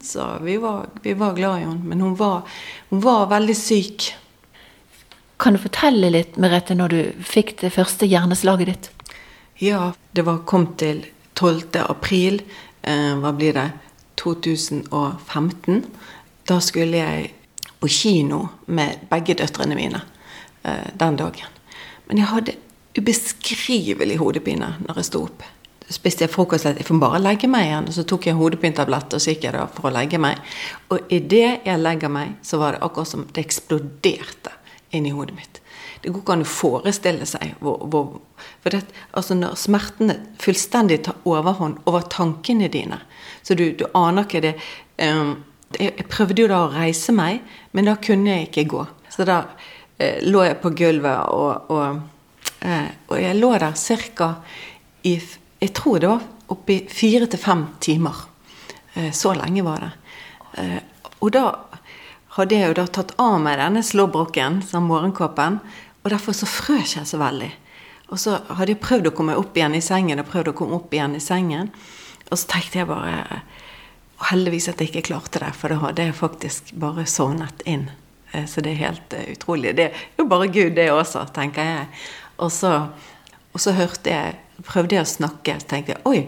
Så 0.00 0.38
vi 0.40 0.56
var, 0.56 0.86
vi 1.02 1.12
var 1.12 1.34
glad 1.36 1.60
i 1.60 1.66
henne. 1.66 1.84
Men 1.84 2.00
hun 2.00 2.14
var, 2.16 2.48
hun 2.88 3.02
var 3.04 3.26
veldig 3.34 3.56
syk. 3.56 4.14
Kan 5.36 5.52
du 5.52 5.60
fortelle 5.60 6.08
litt, 6.08 6.40
Merete, 6.40 6.72
når 6.72 6.88
du 6.88 7.00
fikk 7.20 7.58
det 7.60 7.74
første 7.76 8.08
hjerneslaget 8.08 8.72
ditt? 8.72 8.90
Ja, 9.60 9.92
det 10.16 10.24
var 10.24 10.46
kom 10.48 10.70
til 10.80 11.04
12. 11.36 11.76
april. 11.84 12.40
Eh, 12.86 13.14
hva 13.18 13.32
blir 13.34 13.56
det? 13.56 13.70
2015. 14.22 15.82
Da 16.46 16.60
skulle 16.60 17.02
jeg 17.02 17.32
på 17.80 17.90
kino 17.90 18.46
med 18.66 19.08
begge 19.10 19.36
døtrene 19.38 19.76
mine 19.78 20.00
eh, 20.62 20.86
den 20.94 21.18
dagen. 21.18 21.58
Men 22.06 22.22
jeg 22.22 22.30
hadde 22.30 22.56
ubeskrivelig 22.96 24.16
hodepine 24.22 24.76
når 24.86 25.02
jeg 25.02 25.10
sto 25.10 25.24
opp. 25.26 25.44
Spiste 25.86 26.24
jeg 26.24 26.32
frokost 26.32 26.66
jeg 26.66 26.86
får 26.86 26.98
bare 27.02 27.20
legge 27.22 27.50
meg 27.50 27.68
igjen. 27.68 27.90
Så 27.94 28.06
tok 28.08 28.26
jeg 28.26 28.38
hodepinetablett 28.38 29.18
og 29.18 29.22
så 29.22 29.34
gikk 29.34 29.46
jeg 29.46 29.58
da 29.58 29.66
for 29.70 29.90
å 29.90 29.94
legge 29.94 30.18
meg. 30.22 30.40
Og 30.90 31.12
idet 31.14 31.66
jeg 31.66 31.82
legger 31.82 32.10
meg, 32.10 32.38
så 32.46 32.58
var 32.62 32.74
det 32.74 32.82
akkurat 32.86 33.12
som 33.12 33.26
det 33.30 33.44
eksploderte 33.46 34.54
inni 34.96 35.12
hodet 35.14 35.36
mitt. 35.36 35.60
Det 36.06 36.12
går 36.14 36.22
ikke 36.22 36.34
an 36.36 36.44
å 36.44 36.46
forestille 36.46 37.26
seg 37.26 37.56
hvor, 37.58 37.80
hvor 37.90 38.12
For 38.62 38.70
det, 38.70 38.84
altså 39.18 39.34
når 39.34 39.58
smertene 39.58 40.14
fullstendig 40.38 41.00
tar 41.02 41.18
overhånd 41.26 41.80
over 41.90 42.06
tankene 42.10 42.70
dine, 42.70 43.00
så 43.42 43.58
du, 43.58 43.72
du 43.74 43.82
aner 43.90 44.22
ikke 44.22 44.42
det 44.44 44.54
um, 45.02 45.34
jeg 45.74 46.06
prøvde 46.10 46.44
jo 46.44 46.50
da 46.50 46.60
å 46.64 46.70
reise 46.72 47.12
meg, 47.14 47.40
men 47.74 47.88
da 47.88 47.96
kunne 47.98 48.36
jeg 48.36 48.48
ikke 48.48 48.68
gå. 48.70 48.84
Så 49.10 49.26
da 49.26 49.40
eh, 49.98 50.22
lå 50.22 50.44
jeg 50.46 50.60
på 50.62 50.70
gulvet, 50.78 51.32
og, 51.34 51.72
og, 51.74 52.52
eh, 52.62 52.88
og 53.10 53.18
jeg 53.20 53.38
lå 53.40 53.50
der 53.58 53.74
ca. 54.16 54.30
i 55.02 55.16
Jeg 55.60 55.72
tror 55.74 55.98
det 55.98 56.12
var 56.12 56.22
oppi 56.54 56.78
fire 56.88 57.26
til 57.26 57.42
fem 57.42 57.66
timer. 57.80 58.22
Eh, 58.94 59.10
så 59.12 59.34
lenge 59.34 59.64
var 59.66 59.82
det. 59.82 59.92
Eh, 60.62 60.78
og 61.18 61.32
da 61.34 61.46
hadde 62.36 62.54
jeg 62.54 62.68
jo 62.70 62.76
da 62.76 62.86
tatt 62.86 63.14
av 63.18 63.38
meg 63.40 63.58
denne 63.58 63.82
slåbroken, 63.82 64.60
som 64.62 64.88
morgenkåpen, 64.90 65.60
og 66.06 66.12
derfor 66.12 66.36
så 66.38 66.46
frøs 66.46 66.92
jeg 66.94 67.08
så 67.10 67.18
veldig. 67.18 67.50
Og 68.14 68.20
så 68.22 68.36
hadde 68.46 68.76
jeg 68.76 68.82
prøvd 68.84 69.08
å 69.10 69.14
komme 69.18 69.34
opp 69.34 69.56
igjen 69.58 69.74
i 69.74 69.82
sengen, 69.82 70.22
og 70.22 70.28
prøvd 70.30 70.52
å 70.52 70.54
komme 70.54 70.78
opp 70.78 70.92
igjen 70.94 71.16
i 71.18 71.22
sengen. 71.22 71.72
Og 72.30 72.38
så 72.38 72.52
tenkte 72.52 72.78
jeg 72.78 72.86
bare 72.86 73.40
og 74.16 74.28
heldigvis 74.30 74.70
at 74.70 74.80
jeg 74.80 74.92
ikke 74.92 75.08
klarte 75.10 75.42
det, 75.42 75.50
for 75.58 75.72
da 75.72 75.80
hadde 75.82 76.06
jeg 76.06 76.16
faktisk 76.16 76.70
bare 76.80 77.04
sovnet 77.10 77.60
inn. 77.68 77.90
Eh, 78.30 78.46
så 78.48 78.62
det 78.64 78.72
er 78.72 78.84
helt 78.86 79.16
uh, 79.18 79.26
utrolig. 79.34 79.74
Det 79.76 79.90
er 79.90 80.22
jo 80.22 80.28
bare 80.30 80.48
Gud, 80.48 80.72
det 80.78 80.86
også, 80.94 81.26
tenker 81.36 81.68
jeg. 81.68 81.90
Og 82.40 82.52
så, 82.54 82.70
og 83.52 83.62
så 83.62 83.76
hørte 83.76 84.12
jeg 84.12 84.42
Prøvde 84.64 84.96
jeg 84.96 85.04
å 85.04 85.08
snakke, 85.10 85.52
så 85.60 85.68
tenkte 85.68 85.92
jeg 85.92 86.00
oi, 86.08 86.20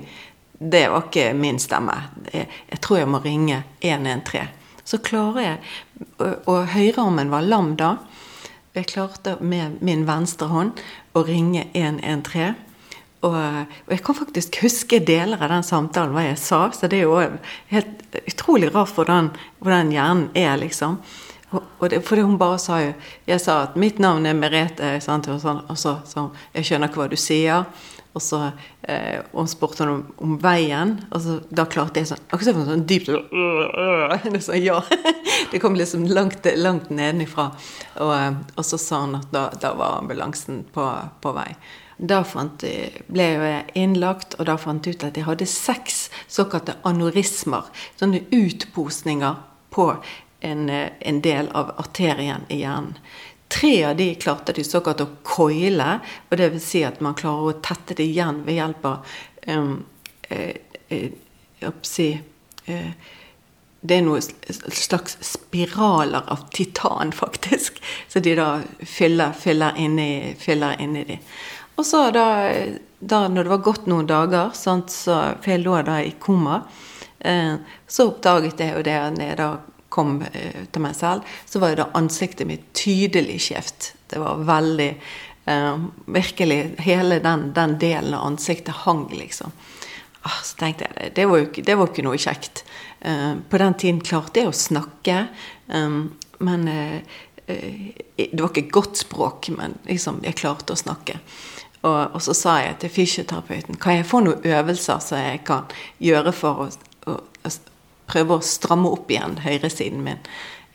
det 0.61 0.83
var 0.93 1.07
ikke 1.07 1.31
min 1.33 1.57
stemme. 1.57 1.95
Jeg, 2.29 2.45
jeg 2.69 2.81
tror 2.85 2.99
jeg 2.99 3.09
må 3.09 3.23
ringe 3.25 3.63
113. 3.81 4.51
Så 4.85 4.99
klarer 5.01 5.41
jeg 5.41 5.55
og 6.21 6.59
høyrearmen 6.75 7.33
var 7.33 7.47
lam 7.49 7.71
da. 7.81 7.95
Jeg 8.77 8.91
klarte 8.93 9.37
med 9.41 9.79
min 9.85 10.05
venstre 10.09 10.49
hånd 10.51 10.81
å 11.17 11.23
ringe 11.27 11.67
113. 11.73 12.57
Og, 13.27 13.35
og, 13.35 13.89
jeg 13.91 14.03
kan 14.07 14.15
faktisk 14.15 14.61
huske 14.63 15.01
deler 15.03 15.41
av 15.43 15.51
den 15.51 15.65
samtalen, 15.67 16.15
hva 16.15 16.27
jeg 16.29 16.39
sa. 16.39 16.61
Så 16.75 16.91
det 16.91 17.01
er 17.01 17.09
jo 17.09 17.17
helt 17.73 18.21
utrolig 18.29 18.71
rart 18.75 18.95
hvordan, 18.95 19.33
hvordan 19.63 19.91
hjernen 19.95 20.29
er, 20.39 20.55
liksom. 20.61 21.01
Og, 21.51 21.87
det, 21.91 22.03
fordi 22.05 22.27
hun 22.27 22.37
bare 22.37 22.59
sa 22.61 22.77
jo 22.83 22.91
Jeg 23.25 23.41
sa 23.41 23.63
at 23.65 23.77
mitt 23.81 23.97
navn 24.03 24.27
er 24.29 24.37
Merete, 24.37 24.99
sant, 25.01 25.31
og, 25.33 25.39
sånn, 25.41 25.63
og 25.65 25.79
så 25.81 25.95
hun 26.15 26.35
Jeg 26.53 26.69
skjønner 26.69 26.91
ikke 26.91 27.01
hva 27.01 27.09
du 27.09 27.17
sier. 27.17 27.65
Og 28.17 28.23
så 28.25 28.41
eh, 28.83 29.21
hun 29.33 29.49
spurte 29.49 29.85
hun 29.85 29.93
om, 29.93 30.05
om, 30.25 30.37
veien, 30.43 30.97
og 31.13 31.23
så, 31.23 31.39
da 31.55 31.69
klarte 31.71 32.03
jeg 32.03 32.11
sånn 32.11 32.23
Akkurat 32.33 32.49
som 32.57 32.65
sånn 32.67 32.87
dypt 32.89 33.11
sånn, 33.13 34.57
Ja. 34.69 34.81
Det 35.53 35.61
kom 35.63 35.77
liksom 35.79 36.07
langt, 36.11 36.47
langt 36.59 36.89
nedenifra. 36.91 37.51
Og, 38.03 38.15
og, 38.57 38.65
så 38.67 38.81
sa 38.81 39.05
hun 39.05 39.21
at 39.21 39.29
da, 39.33 39.49
da 39.61 39.73
var 39.79 40.01
ambulansen 40.01 40.65
på, 40.75 40.87
på 41.23 41.35
vei. 41.37 41.53
Da 41.99 42.21
jeg, 42.23 43.05
ble 43.11 43.27
jeg 43.27 43.63
innlagt, 43.79 44.37
og 44.39 44.47
da 44.51 44.59
fant 44.61 44.87
jeg 44.87 44.99
ut 44.99 45.07
at 45.09 45.17
jeg 45.19 45.27
hadde 45.27 45.49
seks 45.51 46.09
såkalte 46.31 46.77
anorismer. 46.89 47.71
Sånne 47.99 48.25
utposninger 48.35 49.41
på 49.75 49.93
en, 50.41 50.69
en 50.71 51.21
del 51.21 51.49
av 51.57 51.75
arterien 51.77 52.47
i 52.49 52.61
hjernen. 52.63 52.95
Tre 53.49 53.85
av 53.85 53.97
de 53.97 54.15
klarte 54.15 54.53
de 54.53 54.65
såkalt 54.65 55.01
å 55.01 55.09
coile, 55.25 55.99
og 56.29 56.37
det 56.37 56.51
vil 56.53 56.61
si 56.61 56.83
at 56.85 57.01
man 57.01 57.17
klarer 57.17 57.49
å 57.49 57.61
tette 57.65 57.97
det 57.97 58.05
igjen 58.05 58.43
ved 58.45 58.59
hjelp 58.59 58.85
av 58.91 59.15
um, 59.49 59.71
eh, 60.29 60.59
eh, 60.93 61.71
si, 61.83 62.11
eh, 62.67 62.91
Det 63.81 63.95
er 63.95 64.03
noen 64.03 64.21
slags 64.75 65.17
spiraler 65.23 66.29
av 66.29 66.49
titan, 66.53 67.13
faktisk. 67.23 67.81
Så 68.09 68.21
de 68.21 68.35
da 68.37 68.61
fyller, 68.83 69.33
fyller 69.33 69.79
inni, 69.79 70.35
fyller 70.39 70.77
inni 70.83 71.05
de. 71.09 71.19
Og 71.79 71.87
så 71.87 72.09
da, 72.11 72.27
da 72.99 73.23
når 73.31 73.47
det 73.47 73.53
var 73.55 73.65
gått 73.65 73.87
noen 73.87 74.11
dager, 74.11 74.51
sant, 74.59 74.91
så, 74.91 75.21
for 75.39 75.55
jeg 75.55 75.63
lå 75.63 75.79
da 75.87 76.01
i 76.03 76.13
koma, 76.21 76.65
eh, 77.21 77.55
så 77.87 78.11
oppdaget 78.11 78.61
jeg 78.61 78.75
jo 78.75 78.85
det 78.85 78.99
når 79.15 79.25
jeg 79.31 79.41
da 79.41 79.51
kom 79.89 80.21
eh, 80.33 80.65
til 80.73 80.85
meg 80.85 80.97
selv, 80.97 81.27
så 81.47 81.63
var 81.63 81.73
jo 81.73 81.81
da 81.83 81.89
ansiktet 81.99 82.49
mitt 82.49 82.69
tydelig 82.77 83.41
skjevt. 83.49 83.93
Det 84.11 84.21
var 84.23 84.45
veldig 84.49 84.91
eh, 84.93 85.85
Virkelig 86.19 86.61
hele 86.85 87.21
den, 87.25 87.51
den, 87.57 87.79
delen 87.81 88.17
av 88.17 88.27
ansiktet 88.27 88.85
hang, 88.85 89.07
liksom. 89.15 89.55
Ah, 90.23 90.41
så 90.45 90.59
tenkte 90.61 90.89
jeg 90.89 91.15
det 91.17 91.29
var 91.31 91.41
jo 91.41 91.49
ikke, 91.49 91.77
var 91.79 91.93
ikke 91.93 92.05
noe 92.05 92.21
kjekt. 92.21 92.65
Eh, 93.01 93.35
på 93.51 93.61
den 93.63 93.79
tiden 93.79 94.03
klarte 94.05 94.43
jeg 94.43 94.51
å 94.51 94.57
snakke, 94.57 95.23
eh, 95.69 96.01
men 96.39 96.69
eh, 96.69 97.17
det 97.49 98.37
var 98.37 98.51
ikke 98.53 98.75
godt 98.75 99.01
språk, 99.01 99.49
men 99.57 99.79
liksom, 99.89 100.21
jeg 100.27 100.37
klarte 100.37 100.75
å 100.75 100.81
snakke. 100.81 101.17
Og, 101.79 102.01
og, 102.13 102.19
så 102.21 102.35
sa 102.35 102.59
jeg 102.61 102.81
til 102.83 102.91
fysioterapeuten 102.91 103.79
kan 103.81 104.01
jeg 104.01 104.09
få 104.09 104.21
noen 104.25 104.43
øvelser 104.43 104.99
som 105.03 105.21
jeg 105.23 105.45
kan 105.47 105.69
gjøre 106.03 106.33
for 106.35 106.65
å, 106.65 106.71
å 107.07 107.53
prøve 108.09 108.39
å 108.39 108.45
stramme 108.45 108.91
opp 108.93 109.11
igjen 109.13 109.39
høyresiden 109.45 110.03
min. 110.05 110.23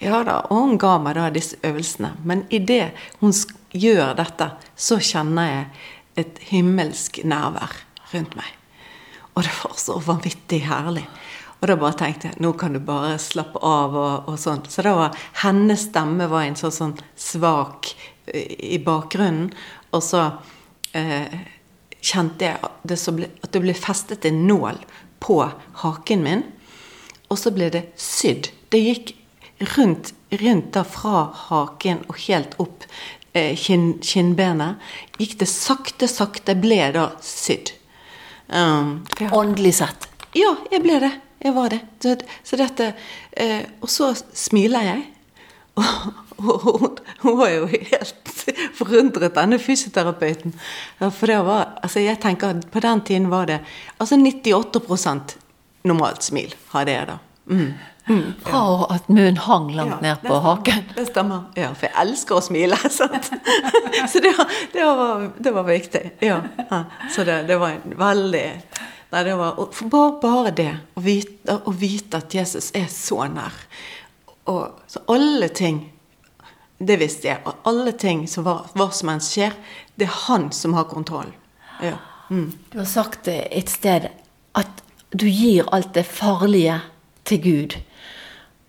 Ja 0.03 0.23
da, 0.27 0.41
og 0.49 0.65
hun 0.65 0.79
ga 0.81 0.97
meg 1.01 1.15
da 1.17 1.29
disse 1.33 1.59
øvelsene. 1.63 2.13
Men 2.27 2.45
idet 2.53 2.91
hun 3.21 3.33
gjør 3.71 4.15
dette, 4.19 4.49
så 4.75 4.99
kjenner 4.99 5.49
jeg 5.49 5.65
et 6.23 6.41
himmelsk 6.49 7.21
nærvær 7.25 7.77
rundt 8.13 8.35
meg. 8.37 8.49
Og 9.33 9.45
det 9.45 9.53
var 9.63 9.77
så 9.79 9.97
vanvittig 10.03 10.63
herlig. 10.67 11.05
Og 11.61 11.69
da 11.71 11.77
bare 11.79 11.95
tenkte 11.95 12.27
jeg 12.27 12.43
nå 12.43 12.51
kan 12.59 12.75
du 12.75 12.81
bare 12.83 13.15
slappe 13.23 13.61
av 13.63 13.95
og, 13.95 14.27
og 14.27 14.39
sånn. 14.39 14.65
Så 14.67 14.83
da 14.85 14.97
var 14.97 15.21
hennes 15.45 15.87
stemme 15.87 16.27
var 16.29 16.43
en 16.43 16.59
sånn, 16.59 16.75
sånn 16.75 16.97
svak 17.15 17.93
i 18.33 18.77
bakgrunnen. 18.83 19.47
Og 19.95 20.03
så 20.03 20.25
eh, 20.91 21.37
kjente 22.03 22.49
jeg 22.49 22.73
det 22.83 22.99
ble, 23.15 23.31
at 23.39 23.55
det 23.55 23.63
ble 23.63 23.77
festet 23.77 24.27
en 24.27 24.43
nål 24.49 24.81
på 25.23 25.39
haken 25.85 26.27
min. 26.27 26.43
Og 27.33 27.39
så 27.41 27.49
ble 27.53 27.71
det 27.73 27.87
sydd. 27.97 28.51
Det 28.69 28.79
gikk 28.81 29.13
rundt, 29.73 30.13
rundt 30.41 30.71
da 30.75 30.83
fra 30.85 31.25
haken 31.47 32.03
og 32.11 32.19
helt 32.27 32.53
opp 32.61 32.85
eh, 33.33 33.57
kinn, 33.57 33.95
kinnbenet. 34.05 34.81
Gikk 35.17 35.39
det 35.41 35.49
sakte, 35.49 36.09
sakte 36.09 36.55
ble 36.59 36.91
da 36.93 37.09
sydd. 37.25 37.73
Um, 38.53 38.99
Åndelig 39.33 39.79
sett? 39.79 40.09
Ja, 40.37 40.53
jeg 40.69 40.83
ble 40.85 40.99
det. 41.01 41.13
Jeg 41.43 41.55
var 41.57 41.73
det. 41.73 41.81
Så, 42.03 42.13
så 42.45 42.59
dette, 42.59 42.93
eh, 43.31 43.63
og 43.81 43.89
så 43.91 44.13
smiler 44.15 44.91
jeg. 44.91 45.07
Og 46.43 46.59
hun, 46.65 46.97
hun, 47.21 47.37
var 47.39 47.49
jo 47.53 47.67
helt 47.71 48.31
forundret, 48.79 49.33
denne 49.33 49.57
fysioterapeuten. 49.61 50.53
For 50.99 51.29
det 51.29 51.37
var 51.45 51.77
Altså, 51.81 52.01
jeg 52.03 52.19
tenker 52.21 52.53
at 52.53 52.67
på 52.73 52.81
den 52.83 53.01
tiden 53.05 53.29
var 53.31 53.47
det 53.49 53.59
Altså 54.01 54.17
98 54.17 54.81
normalt 55.87 56.23
smil 56.25 56.55
hadde 56.73 56.95
jeg 56.95 57.09
da. 57.09 57.17
Mm. 57.49 57.73
Mm, 58.05 58.33
Fra 58.43 58.59
ja. 58.59 58.87
at 58.95 59.07
munnen 59.07 59.37
hang 59.37 59.69
langt 59.75 59.93
ja, 59.93 59.99
ned 60.01 60.25
på 60.27 60.39
haken. 60.43 60.83
Det 60.95 61.05
stemmer. 61.07 61.45
Ja, 61.55 61.69
for 61.71 61.87
jeg 61.87 61.95
elsker 62.03 62.39
å 62.39 62.43
smile. 62.43 62.79
Sant? 62.99 63.29
Så 64.11 64.19
det, 64.23 64.33
det, 64.73 64.83
var, 64.83 65.29
det 65.37 65.53
var, 65.55 65.67
viktig. 65.67 66.03
Ja. 66.23 66.41
Så 67.15 67.23
det, 67.23 67.43
det 67.47 67.59
var 67.61 67.77
en 67.77 67.95
veldig 67.99 68.47
Nei, 69.13 69.19
det 69.27 69.35
var 69.37 69.59
bare, 69.93 70.11
bare 70.21 70.51
det. 70.57 70.71
Å 70.97 71.01
vite, 71.05 71.55
å 71.69 71.71
vite, 71.77 72.17
at 72.17 72.33
Jesus 72.33 72.71
er 72.73 72.87
så 72.89 73.27
nær. 73.29 73.53
Og 74.49 74.79
så 74.89 75.03
alle 75.13 75.51
ting 75.53 75.83
det 76.81 76.97
visste 76.97 77.29
jeg. 77.29 77.43
Og 77.45 77.69
alle 77.69 77.93
ting 77.93 78.25
som 78.27 78.47
var, 78.47 78.65
hva 78.73 78.89
som 78.89 79.11
enn 79.13 79.21
skjer, 79.23 79.53
det 79.95 80.07
er 80.07 80.17
han 80.25 80.49
som 80.55 80.73
har 80.73 80.89
kontroll. 80.89 81.29
Ja. 81.83 81.99
Mm. 82.31 82.49
Du 82.71 82.79
har 82.79 82.89
sagt 82.89 83.29
et 83.29 83.69
sted 83.69 84.09
du 85.13 85.27
gir 85.29 85.67
alt 85.71 85.93
det 85.93 86.05
farlige 86.05 86.79
til 87.25 87.41
Gud. 87.43 87.75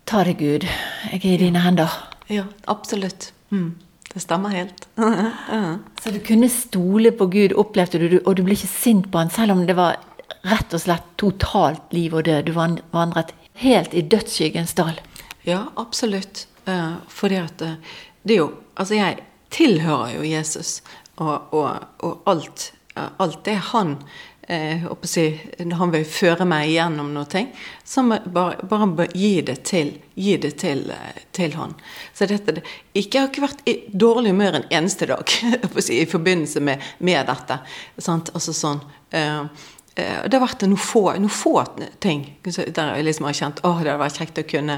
Ta 0.05 0.23
det, 0.23 0.37
Gud. 0.37 0.67
Jeg 1.11 1.21
er 1.23 1.33
i 1.33 1.37
dine 1.41 1.63
hender. 1.63 1.91
Ja, 2.29 2.45
absolutt. 2.67 3.31
Mm. 3.49 3.75
Det 4.13 4.21
stemmer 4.21 4.53
helt. 4.53 4.87
Så 6.01 6.11
du 6.11 6.19
kunne 6.23 6.49
stole 6.49 7.11
på 7.11 7.27
Gud, 7.27 7.55
opplevde 7.57 7.99
du, 7.99 8.19
og 8.25 8.37
du 8.37 8.43
ble 8.45 8.55
ikke 8.55 8.69
sint 8.71 9.09
på 9.11 9.19
han, 9.19 9.33
selv 9.33 9.55
om 9.55 9.65
det 9.67 9.75
var 9.75 9.97
rett 10.45 10.73
og 10.73 10.83
slett 10.83 11.07
totalt 11.19 11.93
liv 11.93 12.13
og 12.13 12.25
død. 12.27 12.45
Du 12.47 12.53
vandret 12.55 13.33
helt 13.59 13.93
i 13.93 14.05
dødsskyggens 14.05 14.75
dal. 14.77 14.99
Ja, 15.45 15.65
absolutt. 15.77 16.47
For 16.65 17.01
fordi 17.09 17.35
at 17.37 17.61
uh, 17.61 17.97
det 18.23 18.33
er 18.37 18.39
jo 18.45 18.53
Altså, 18.75 18.95
jeg 18.95 19.21
tilhører 19.55 20.17
jo 20.17 20.23
Jesus, 20.27 20.81
og, 21.15 21.53
og, 21.53 21.85
og 22.03 22.23
alt, 22.27 22.73
alt 22.95 23.45
det 23.45 23.53
han 23.71 23.93
eh, 24.47 24.85
si, 25.03 25.25
Han 25.79 25.91
vil 25.93 26.05
føre 26.05 26.45
meg 26.45 26.69
gjennom 26.73 27.13
noe, 27.13 27.43
så 27.83 28.03
bare, 28.07 28.67
bare 28.69 29.07
gi 29.13 29.41
det 29.45 29.57
til, 29.63 29.93
gi 30.15 30.37
det 30.37 30.55
til, 30.61 30.89
eh, 30.91 31.21
til 31.31 31.55
han. 31.59 31.75
Så 32.13 32.27
dette, 32.29 32.61
ikke, 32.93 33.17
Jeg 33.17 33.21
har 33.21 33.31
ikke 33.31 33.47
vært 33.47 33.63
i 33.69 33.77
dårlig 33.91 34.31
humør 34.35 34.59
en 34.59 34.69
eneste 34.71 35.09
dag 35.11 35.29
si, 35.79 36.01
i 36.01 36.09
forbindelse 36.09 36.59
med, 36.59 36.83
med 36.99 37.25
dette. 37.27 37.59
Altså 37.97 38.53
sånn 38.53 38.83
eh, 39.11 39.45
Eh, 39.95 40.23
det 40.27 40.35
har 40.35 40.43
vært 40.43 40.65
noen 40.67 40.79
få, 40.79 41.05
noen 41.15 41.31
få, 41.31 41.53
ting 42.03 42.25
der 42.43 42.97
jeg 42.97 43.05
liksom 43.07 43.29
har 43.29 43.37
kjent 43.37 43.61
at 43.61 43.77
det 43.79 43.93
hadde 43.93 44.01
vært 44.01 44.17
kjekt 44.19 44.41
å 44.41 44.49
kunne 44.49 44.75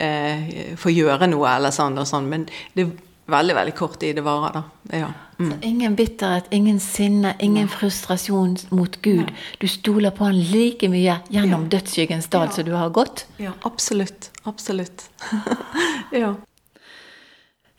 eh, 0.00 0.70
få 0.80 0.92
gjøre 0.94 1.28
noe, 1.28 1.50
eller 1.50 1.74
sånn 1.74 2.00
og 2.00 2.08
sånn. 2.08 2.30
Men 2.32 2.46
det 2.72 2.86
veldig 3.26 3.54
veldig 3.54 3.74
kort 3.74 3.98
tid 4.00 4.16
det 4.16 4.24
varer, 4.24 4.52
da. 4.52 4.98
Ja. 4.98 5.12
Mm. 5.38 5.54
ingen 5.62 5.94
bitterhet, 5.98 6.44
ingen 6.50 6.80
sinne, 6.80 7.34
ingen 7.40 7.66
Nei. 7.66 7.72
frustrasjon 7.72 8.56
mot 8.70 9.02
Gud. 9.02 9.24
Nei. 9.26 9.34
Du 9.58 9.68
stoler 9.68 10.10
på 10.14 10.24
Han 10.24 10.38
like 10.38 10.88
mye 10.88 11.18
gjennom 11.28 11.66
ja. 11.66 11.68
dødsskyggens 11.78 12.28
dal 12.30 12.46
ja. 12.46 12.52
som 12.52 12.64
du 12.64 12.72
har 12.72 12.90
gått? 12.94 13.26
Ja, 13.36 13.52
absolutt. 13.62 14.30
Absolutt. 14.42 15.10
ja. 16.12 16.34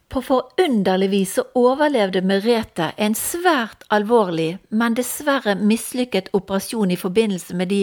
På 0.10 0.22
forunderlig 0.22 1.10
vis 1.10 1.34
så 1.34 1.44
overlevde 1.56 2.22
Merete 2.22 2.92
en 2.98 3.16
svært 3.16 3.84
alvorlig, 3.92 4.58
men 4.70 4.96
dessverre 4.96 5.56
mislykket 5.56 6.30
operasjon 6.38 6.92
i 6.92 6.98
forbindelse 7.00 7.56
med 7.56 7.72
de 7.72 7.82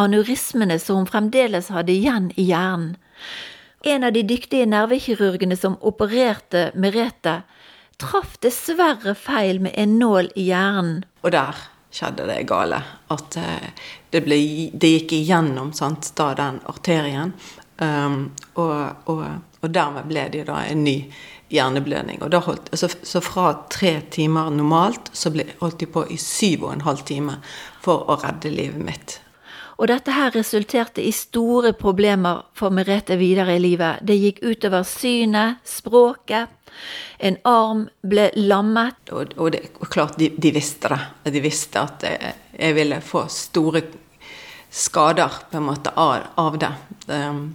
aneurismene 0.00 0.78
som 0.82 1.02
hun 1.02 1.08
fremdeles 1.08 1.70
hadde 1.72 1.92
igjen 1.92 2.32
i 2.36 2.48
hjernen. 2.50 2.96
En 3.84 4.04
av 4.04 4.14
de 4.16 4.22
dyktige 4.24 4.64
nervekirurgene 4.64 5.56
som 5.60 5.76
opererte 5.84 6.70
Merete, 6.80 7.42
traff 8.00 8.38
dessverre 8.40 9.12
feil 9.12 9.60
med 9.60 9.74
en 9.76 9.98
nål 10.00 10.30
i 10.40 10.46
hjernen. 10.48 11.02
Og 11.20 11.34
der 11.34 11.58
skjedde 11.94 12.24
det 12.30 12.38
gale. 12.48 12.80
At 13.12 13.36
eh, 13.36 13.68
det, 14.10 14.24
ble, 14.24 14.38
det 14.72 14.90
gikk 14.94 15.12
igjennom 15.18 15.74
sant, 15.76 16.14
da 16.16 16.32
den 16.38 16.62
arterien. 16.70 17.34
Um, 17.76 18.30
og, 18.54 19.04
og, 19.10 19.22
og 19.60 19.72
dermed 19.74 20.08
ble 20.08 20.28
det 20.32 20.46
da 20.48 20.62
en 20.64 20.84
ny 20.86 20.96
hjerneblødning. 21.52 22.22
Og 22.24 22.34
holdt, 22.48 22.70
altså, 22.72 22.88
så 23.04 23.20
fra 23.20 23.52
tre 23.68 23.98
timer 24.14 24.48
normalt, 24.54 25.12
så 25.12 25.32
ble, 25.34 25.46
holdt 25.60 25.82
de 25.84 25.90
på 25.90 26.06
i 26.08 26.16
syv 26.20 26.64
og 26.64 26.72
en 26.72 26.86
halv 26.88 27.04
time 27.04 27.36
for 27.84 28.08
å 28.08 28.16
redde 28.24 28.54
livet 28.54 28.80
mitt. 28.80 29.18
Og 29.78 29.88
dette 29.90 30.14
her 30.14 30.30
resulterte 30.34 31.02
i 31.02 31.10
store 31.14 31.72
problemer 31.78 32.44
for 32.54 32.74
Merete 32.74 33.16
videre 33.18 33.56
i 33.56 33.62
livet. 33.62 34.04
Det 34.06 34.16
gikk 34.20 34.42
utover 34.44 34.86
synet, 34.86 35.64
språket. 35.66 36.52
En 37.18 37.36
arm 37.48 37.84
ble 38.02 38.28
lammet. 38.38 39.10
Og, 39.10 39.34
og, 39.36 39.50
det, 39.54 39.64
og 39.80 39.90
klart, 39.90 40.18
de, 40.18 40.30
de, 40.36 40.54
visste 40.54 40.92
det. 40.94 41.00
De 41.34 41.42
visste 41.42 41.82
at 41.82 42.06
jeg 42.06 42.78
ville 42.78 43.00
få 43.02 43.26
store 43.30 43.82
skader 44.74 45.30
på 45.50 45.58
en 45.58 45.68
måte 45.68 45.90
av, 45.90 46.30
av 46.34 46.58
det. 46.58 46.72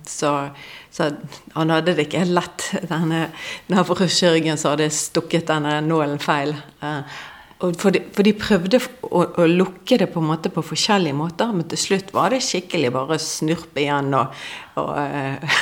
Så, 0.07 0.49
så, 0.91 1.09
han 1.53 1.73
hadde 1.73 1.95
det 1.97 2.07
ikke 2.07 2.23
lett, 2.29 2.69
denne 2.87 3.25
nevrokirurgen 3.71 4.59
som 4.59 4.75
hadde 4.75 4.91
stukket 4.93 5.49
denne 5.49 5.79
nålen 5.83 6.19
feil. 6.23 6.55
Eh, 6.79 7.19
for 7.59 7.91
de, 7.91 7.99
for 8.15 8.23
de, 8.23 8.31
prøvde 8.39 8.79
å, 9.03 9.23
å, 9.35 9.45
lukke 9.49 9.97
det 9.99 10.07
på 10.13 10.21
en 10.21 10.29
måte 10.29 10.51
på 10.53 10.63
forskjellige 10.63 11.17
måter, 11.17 11.51
men 11.51 11.67
til 11.67 11.81
slutt 11.81 12.13
var 12.15 12.31
det 12.31 12.39
skikkelig 12.45 12.93
bare 12.95 13.17
snurpe 13.19 13.83
igjen 13.83 14.13
og, 14.15 14.37
og 14.79 14.93
eh, 14.95 15.59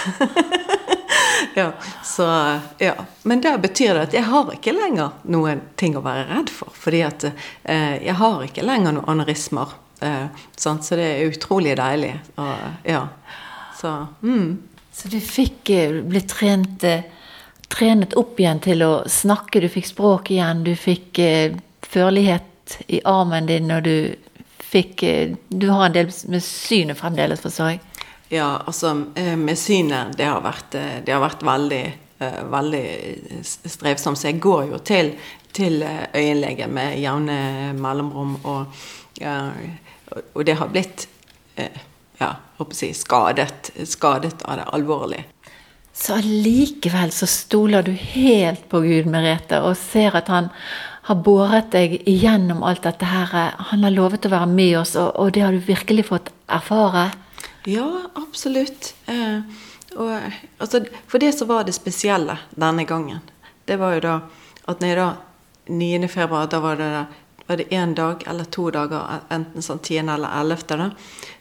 ja, 1.60 1.72
så, 2.06 2.28
ja. 2.78 2.94
Men 3.24 3.42
det 3.42 3.56
betyr 3.66 3.98
det 3.98 4.06
at 4.12 4.16
jeg 4.20 4.30
har 4.30 4.54
ikke 4.54 4.76
lenger 4.78 5.18
noen 5.34 5.66
ting 5.80 5.98
å 5.98 6.06
være 6.06 6.28
redd 6.30 6.54
for. 6.54 6.70
Fordi 6.86 7.02
at 7.08 7.28
eh, 7.32 7.98
jeg 8.06 8.18
har 8.22 8.46
ikke 8.46 8.66
lenger 8.68 9.00
noen 9.00 9.12
anerismer. 9.16 9.74
Eh, 10.06 10.26
så 10.54 10.78
det 10.94 11.04
er 11.04 11.28
utrolig 11.32 11.74
deilig. 11.82 12.14
Og, 12.38 12.66
ja. 12.86 13.08
Så, 13.78 13.94
mm. 14.22 14.58
så 14.94 15.10
du 15.10 15.18
fikk 15.22 15.74
bli 16.06 16.22
trent, 16.30 16.86
eh, 16.86 17.10
trenet 17.74 18.14
opp 18.18 18.40
igjen 18.40 18.62
til 18.64 18.86
å 18.86 18.92
snakke, 19.10 19.62
du 19.62 19.70
fikk 19.72 19.90
språk 19.90 20.32
igjen, 20.34 20.64
du 20.66 20.76
fikk 20.78 21.26
eh, 21.26 21.58
førlighet 21.92 22.78
i 22.88 23.02
armen 23.08 23.48
din, 23.50 23.68
når 23.68 23.86
du 23.86 23.98
fikk 24.68 25.04
eh, 25.04 25.36
Du 25.50 25.70
har 25.70 25.86
en 25.86 25.96
del 25.96 26.12
med 26.28 26.44
synet 26.44 27.00
fremdeles, 27.00 27.42
forstår 27.42 27.76
jeg? 27.76 27.82
Ja, 28.30 28.50
altså 28.68 28.92
med 29.16 29.56
synet, 29.56 30.18
det 30.20 30.28
har 30.28 30.42
vært, 30.44 30.76
det 30.76 31.14
har 31.14 31.22
vært 31.24 31.46
veldig, 31.48 31.84
veldig 32.52 32.82
strevsomt. 33.72 34.20
Så 34.20 34.28
jeg 34.28 34.42
går 34.44 34.66
jo 34.74 34.80
til, 34.84 35.14
til 35.56 35.80
øyenlege 35.88 36.68
med 36.68 36.98
jevne 37.00 37.38
mellomrom. 37.80 38.36
og 38.44 38.84
og 40.34 40.44
det 40.46 40.58
har 40.60 40.68
blitt 40.72 41.08
ja, 42.18 42.36
håper 42.58 42.76
si, 42.76 42.94
skadet, 42.94 43.72
skadet 43.86 44.42
av 44.42 44.58
det 44.58 44.68
alvorlig. 44.74 45.24
Så 45.94 46.14
allikevel 46.20 47.12
så 47.12 47.28
stoler 47.28 47.84
du 47.84 47.92
helt 47.92 48.68
på 48.70 48.82
Gud, 48.86 49.10
Merete, 49.10 49.62
og 49.66 49.78
ser 49.78 50.18
at 50.18 50.30
han 50.30 50.52
har 51.08 51.20
båret 51.24 51.72
deg 51.72 51.94
igjennom 52.10 52.66
alt 52.68 52.84
dette 52.84 53.08
her. 53.08 53.32
Han 53.72 53.86
har 53.86 53.94
lovet 53.96 54.26
å 54.28 54.34
være 54.34 54.50
med 54.52 54.74
oss, 54.82 54.96
og, 55.00 55.14
og 55.16 55.32
det 55.36 55.46
har 55.46 55.56
du 55.56 55.64
virkelig 55.64 56.10
fått 56.10 56.32
erfare? 56.52 57.06
Ja, 57.68 57.88
absolutt. 58.20 58.94
Eh, 59.08 59.40
og, 59.96 60.34
altså, 60.60 60.84
for 61.08 61.24
det 61.24 61.32
som 61.38 61.48
var 61.48 61.64
det 61.68 61.78
spesielle 61.78 62.36
denne 62.56 62.84
gangen, 62.88 63.24
det 63.68 63.80
var 63.80 63.96
jo 63.96 64.04
da 64.04 64.18
at 64.68 64.84
når 64.84 65.00
da 65.00 65.08
9. 65.72 66.10
februar, 66.12 66.52
da 66.52 66.60
var 66.64 66.80
det 66.80 66.92
var 67.48 67.58
det 67.58 67.70
én 67.72 67.94
dag 67.96 68.24
eller 68.28 68.44
to 68.44 68.66
dager, 68.76 69.22
enten 69.32 69.64
sånn 69.64 69.80
10. 69.80 70.10
eller 70.12 70.34
11. 70.42 70.90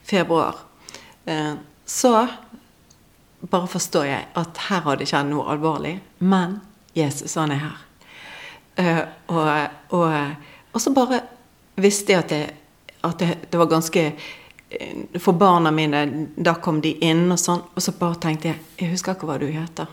februar. 0.07 0.61
Eh, 1.25 1.55
så 1.87 2.13
bare 3.41 3.67
forstår 3.71 4.07
jeg 4.07 4.29
at 4.39 4.63
her 4.69 4.85
har 4.87 5.01
det 5.01 5.09
skjedd 5.11 5.27
noe 5.33 5.51
alvorlig. 5.51 5.97
Men 6.19 6.61
Jesus, 6.95 7.35
han 7.35 7.51
er 7.55 7.65
her. 7.65 7.86
Eh, 8.77 9.03
og, 9.27 9.69
og, 9.97 10.13
og 10.73 10.81
så 10.81 10.93
bare 10.93 11.21
visste 11.81 12.13
jeg 12.13 12.25
at, 12.25 12.29
det, 12.33 12.51
at 13.05 13.19
det, 13.19 13.29
det 13.53 13.61
var 13.61 13.71
ganske 13.71 14.03
eh, 14.71 15.21
For 15.23 15.33
barna 15.33 15.71
mine, 15.71 16.03
da 16.37 16.59
kom 16.61 16.83
de 16.85 16.93
inn, 17.01 17.31
og 17.33 17.41
sånn. 17.41 17.63
Og 17.75 17.83
så 17.83 17.95
bare 17.97 18.21
tenkte 18.21 18.53
jeg 18.53 18.61
Jeg 18.81 18.93
husker 18.93 19.17
ikke 19.17 19.31
hva 19.31 19.39
du 19.41 19.47
heter. 19.49 19.89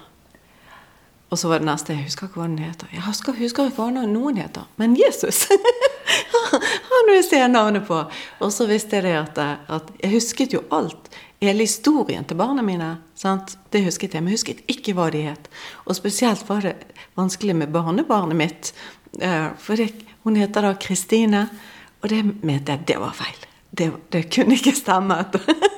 Og 1.34 1.40
så 1.40 1.50
var 1.50 1.63
det 1.63 1.70
neste 1.72 1.96
Jeg 1.96 2.10
husker 2.10 2.28
ikke 2.28 2.42
hva 2.42 2.50
den 2.50 2.60
heter. 2.62 2.92
Jeg 2.94 3.06
husker, 3.08 3.38
husker 3.40 3.72
ikke 3.72 3.88
hva 3.88 4.06
noen 4.06 4.38
heter. 4.38 4.68
Men 4.78 4.98
Jesus! 5.00 5.48
Han 6.94 7.12
vil 7.12 7.24
se 7.25 7.40
navnet 7.48 7.88
på. 7.88 8.00
Og 8.40 8.53
så 8.53 8.68
visste 8.70 9.00
jeg 9.00 9.08
det 9.08 9.14
at, 9.20 9.40
at, 9.77 9.92
jeg 10.01 10.14
husket 10.16 10.56
jo 10.56 10.64
alt. 10.74 11.10
Hele 11.44 11.66
historien 11.66 12.25
til 12.27 12.40
barna 12.40 12.64
mine. 12.66 12.90
Sant? 13.20 13.56
Det 13.74 13.84
husket 13.86 14.16
jeg, 14.16 14.24
men 14.24 14.32
jeg 14.32 14.40
husket 14.40 14.66
ikke 14.72 14.96
hva 14.98 15.10
de 15.14 15.24
het. 15.27 15.50
Og 15.88 15.98
spesielt 15.98 16.44
var 16.50 16.66
det 16.66 16.75
vanskelig 17.20 17.56
med 17.60 17.74
barnebarnet 17.74 18.40
mitt. 18.40 18.74
Eh, 19.20 19.50
for 19.60 19.79
det, 19.79 19.92
hun 20.24 20.38
heter 20.40 20.68
da 20.68 20.75
Kristine, 20.79 21.48
og 22.01 22.12
det 22.12 22.22
mente 22.44 22.75
jeg 22.75 22.88
det 22.88 23.00
var 23.01 23.16
feil. 23.18 23.48
Det, 23.74 23.90
det 24.14 24.27
kunne 24.32 24.60
ikke 24.60 24.75
stemme. 24.77 25.18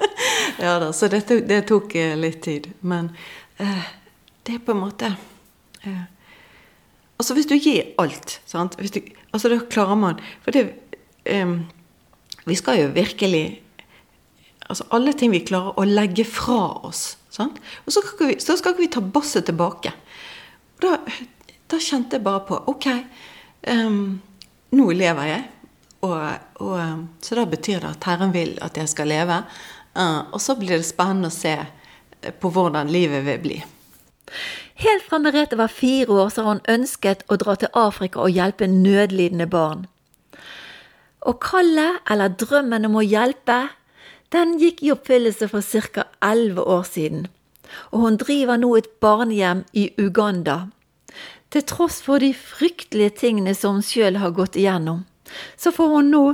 ja 0.65 0.75
da, 0.83 0.91
så 0.93 1.07
det, 1.09 1.23
det, 1.47 1.63
tok 1.69 1.95
eh, 1.95 2.17
litt 2.19 2.43
tid. 2.45 2.67
Men 2.81 3.13
eh, 3.57 3.87
det 4.43 4.59
er 4.59 4.65
på 4.65 4.75
en 4.75 4.83
måte 4.83 5.15
Eh, 5.85 6.03
altså 7.17 7.35
hvis 7.37 7.49
du 7.49 7.55
gir 7.57 7.93
alt 8.01 8.39
sant? 8.49 8.77
Du, 8.79 8.99
altså 9.31 9.51
da 9.51 9.59
klarer 9.69 9.99
man 9.99 10.21
For 10.43 10.55
det 10.55 10.65
um, 11.31 11.59
Vi 12.45 12.55
skal 12.55 12.79
jo 12.79 12.89
virkelig 12.95 13.61
Altså 14.65 14.85
alle 14.97 15.13
ting 15.13 15.29
vi 15.29 15.43
klarer 15.45 15.77
å 15.77 15.83
legge 15.85 16.23
fra 16.25 16.87
oss. 16.87 17.19
Sant? 17.29 17.59
Og 17.85 17.93
så 17.93 18.01
skal, 18.01 18.31
vi, 18.31 18.37
så 18.41 18.55
skal 18.57 18.73
vi 18.79 18.87
ta 18.89 18.97
basset 18.97 19.45
tilbake. 19.45 19.91
Da, 20.81 20.95
da, 21.69 21.77
kjente 21.77 22.17
jeg 22.17 22.25
bare 22.25 22.41
på 22.47 22.57
Ok, 22.71 22.87
um, 23.69 23.99
nå 24.73 24.87
lever 24.97 25.29
jeg. 25.29 25.43
Og, 26.05 26.17
og, 26.65 27.05
så 27.21 27.37
da 27.37 27.45
betyr 27.49 27.83
det 27.83 27.93
at 27.93 28.09
Herren 28.09 28.33
vil 28.33 28.55
at 28.65 28.81
jeg 28.81 28.89
skal 28.89 29.13
leve. 29.13 29.37
Uh, 29.93 30.33
og 30.33 30.41
så 30.41 30.57
blir 30.57 30.79
det 30.79 30.89
spennende 30.89 31.29
å 31.29 31.37
se 31.37 31.53
på 32.41 32.49
hvordan 32.49 32.89
livet 32.89 33.25
vil 33.27 33.41
bli. 33.43 33.61
Helt 34.81 35.05
fra 35.07 35.19
Merete 35.21 35.55
var 35.59 35.71
fire 35.71 36.11
år, 36.11 36.29
så 36.29 36.43
har 36.43 36.57
hun 36.57 36.65
ønsket 36.73 37.21
å 37.31 37.37
dra 37.39 37.55
til 37.59 37.71
Afrika 37.77 38.23
og 38.25 38.33
hjelpe 38.33 38.67
nødlidende 38.67 39.47
barn. 39.47 39.85
Og 41.25 41.39
kallet, 41.41 42.01
eller 42.09 42.35
drømmen 42.37 42.85
om 42.85 42.99
å 42.99 43.05
hjelpe, 43.05 43.69
den 44.33 44.57
gikk 44.61 44.83
i 44.83 44.91
oppfyllelse 44.93 45.49
for 45.49 45.61
ca. 45.61 46.05
elleve 46.21 46.61
år 46.61 46.83
siden. 46.83 47.27
Og 47.91 47.99
hun 48.01 48.17
driver 48.21 48.57
nå 48.57 48.75
et 48.77 48.89
barnehjem 49.01 49.65
i 49.73 49.89
Uganda. 49.97 50.67
Til 51.49 51.63
tross 51.63 52.01
for 52.03 52.19
de 52.19 52.33
fryktelige 52.33 53.09
tingene 53.21 53.55
som 53.55 53.79
hun 53.79 53.85
sjøl 53.85 54.19
har 54.21 54.35
gått 54.35 54.55
igjennom, 54.55 55.05
så 55.57 55.71
får 55.71 55.93
hun 55.95 56.11
nå 56.11 56.25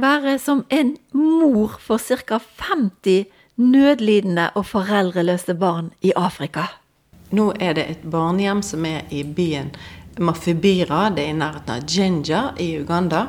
være 0.00 0.38
som 0.38 0.64
en 0.70 0.96
mor 1.12 1.76
for 1.80 1.98
ca. 1.98 2.38
50 2.38 3.26
nødlidende 3.56 4.50
og 4.54 4.66
foreldreløse 4.66 5.54
barn 5.54 5.92
i 6.02 6.12
Afrika. 6.16 6.66
Nå 7.34 7.52
er 7.60 7.74
det 7.74 7.84
et 7.90 8.06
barnehjem 8.10 8.62
som 8.62 8.84
er 8.86 9.04
i 9.10 9.22
byen 9.24 9.72
Mafibira. 10.18 11.08
Det 11.10 11.24
er 11.24 11.34
i 11.34 11.38
nærheten 11.38 11.74
av 11.74 11.86
Jinja 11.90 12.42
i 12.58 12.74
Uganda. 12.78 13.26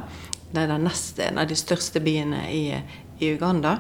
Det 0.51 0.62
er 0.62 0.71
den 0.71 0.86
neste, 0.88 1.25
en 1.29 1.41
av 1.41 1.49
de 1.49 1.58
største 1.58 1.99
byene 2.03 2.45
i, 2.51 2.63
i 3.19 3.31
Uganda. 3.34 3.79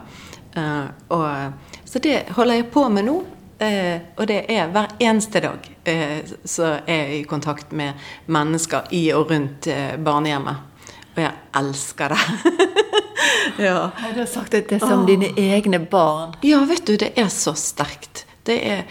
Uh, 0.57 0.87
og, 1.07 1.79
så 1.85 1.99
det 2.03 2.21
holder 2.35 2.61
jeg 2.61 2.69
på 2.73 2.85
med 2.89 3.07
nå. 3.09 3.15
Uh, 3.55 3.97
og 4.19 4.27
det 4.27 4.41
er 4.51 4.67
hver 4.71 4.97
eneste 4.99 5.39
dag 5.45 5.67
uh, 5.87 6.33
så 6.43 6.73
er 6.83 7.05
jeg 7.05 7.19
i 7.21 7.27
kontakt 7.29 7.71
med 7.71 7.95
mennesker 8.27 8.89
i 8.95 9.05
og 9.15 9.31
rundt 9.31 9.69
barnehjemmet. 10.03 10.71
Og 11.15 11.21
jeg 11.23 11.31
elsker 11.55 12.11
det. 12.11 12.53
ja. 13.67 13.89
Du 14.11 14.19
har 14.19 14.27
sagt 14.27 14.53
at 14.53 14.67
det 14.67 14.81
er 14.81 14.83
som 14.83 15.05
oh. 15.05 15.07
dine 15.07 15.31
egne 15.39 15.79
barn. 15.79 16.35
Ja, 16.43 16.59
vet 16.67 16.83
du, 16.87 16.97
det 16.99 17.13
er 17.15 17.31
så 17.31 17.55
sterkt. 17.55 18.25
Det 18.45 18.57
er 18.67 18.83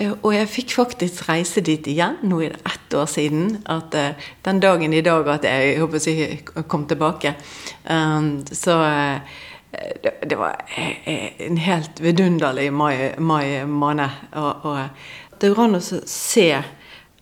og 0.00 0.30
jeg 0.32 0.48
fikk 0.48 0.72
faktisk 0.72 1.26
reise 1.28 1.60
dit 1.64 1.86
igjen, 1.92 2.16
nå 2.24 2.38
er 2.40 2.54
det 2.54 2.62
ett 2.70 2.94
år 2.96 3.06
siden. 3.06 3.58
at 3.66 3.94
uh, 3.94 4.28
Den 4.44 4.60
dagen 4.60 4.92
i 4.92 5.02
dag 5.04 5.28
at 5.28 5.44
jeg, 5.44 5.78
håper 5.80 6.08
jeg 6.08 6.44
kom 6.68 6.86
tilbake. 6.88 7.34
Um, 7.84 8.44
så 8.46 8.78
uh, 8.80 9.20
det, 10.00 10.36
var 10.36 10.64
en 11.44 11.56
helt 11.56 12.00
vidunderlig 12.00 12.72
mai, 12.72 13.12
mai 13.18 13.64
måned. 13.64 14.10
Og, 14.32 14.64
og, 14.64 14.78
det 15.40 15.52
går 15.52 15.64
an 15.64 15.76
å 15.76 15.82
se 15.82 16.48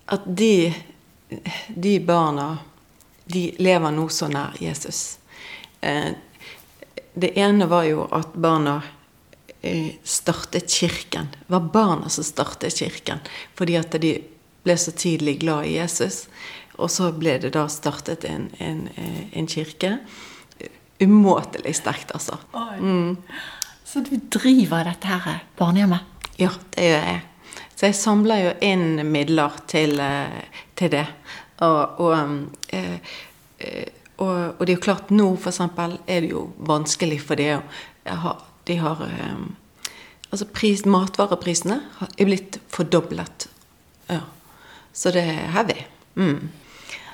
at 0.06 0.24
de, 0.26 0.70
de 1.74 1.98
barna 2.04 2.52
de 3.30 3.48
lever 3.58 3.94
nå 3.94 4.08
så 4.10 4.28
nær 4.28 4.56
Jesus. 4.60 5.18
Det 5.80 7.30
ene 7.38 7.68
var 7.70 7.86
jo 7.86 8.08
at 8.12 8.34
barna 8.34 8.80
Eh, 8.80 8.99
startet 10.04 10.70
kirken. 10.70 11.28
Det 11.32 11.52
var 11.52 11.60
barna 11.60 12.08
som 12.08 12.24
startet 12.24 12.78
kirken. 12.78 13.20
Fordi 13.54 13.76
at 13.76 13.92
de 14.00 14.14
ble 14.64 14.76
så 14.76 14.92
tidlig 14.96 15.38
glad 15.40 15.68
i 15.68 15.76
Jesus. 15.76 16.26
Og 16.80 16.90
så 16.92 17.10
ble 17.12 17.36
det 17.42 17.52
da 17.56 17.66
startet 17.68 18.24
en, 18.28 18.48
en, 18.58 18.86
eh, 18.96 19.24
en 19.36 19.48
kirke. 19.48 19.98
Umåtelig 21.00 21.74
sterkt, 21.80 22.12
altså. 22.16 22.38
Mm. 22.80 23.16
Så 23.84 24.04
du 24.04 24.16
driver 24.32 24.84
dette 24.88 25.08
her 25.08 25.44
barnehjemmet? 25.58 26.06
Ja, 26.40 26.52
det 26.76 26.88
gjør 26.88 27.06
jeg. 27.08 27.22
Så 27.74 27.88
jeg 27.88 27.96
samler 27.96 28.42
jo 28.44 28.52
inn 28.64 29.00
midler 29.08 29.56
til, 29.68 30.00
eh, 30.00 30.64
til 30.76 30.92
det. 30.92 31.06
Og, 31.64 32.00
og, 32.00 32.14
og, 34.16 34.28
og, 34.56 34.60
det 34.64 34.72
er 34.72 34.76
jo 34.76 34.84
klart, 34.84 35.10
nå 35.12 35.34
f.eks. 35.36 35.60
er 35.60 36.24
det 36.24 36.30
jo 36.30 36.46
vanskelig 36.68 37.20
for 37.24 37.40
det 37.40 37.54
å 37.58 38.16
ha 38.24 38.34
de 38.70 38.78
har 38.80 39.02
eh, 39.08 39.42
Altså 40.30 40.46
pris, 40.46 40.84
matvareprisene 40.86 41.80
er 42.06 42.28
blitt 42.28 42.60
fordoblet. 42.70 43.48
Ja. 44.06 44.20
Så 44.94 45.10
det 45.10 45.24
er 45.26 45.48
heavy. 45.56 45.74
Mm. 46.14 46.52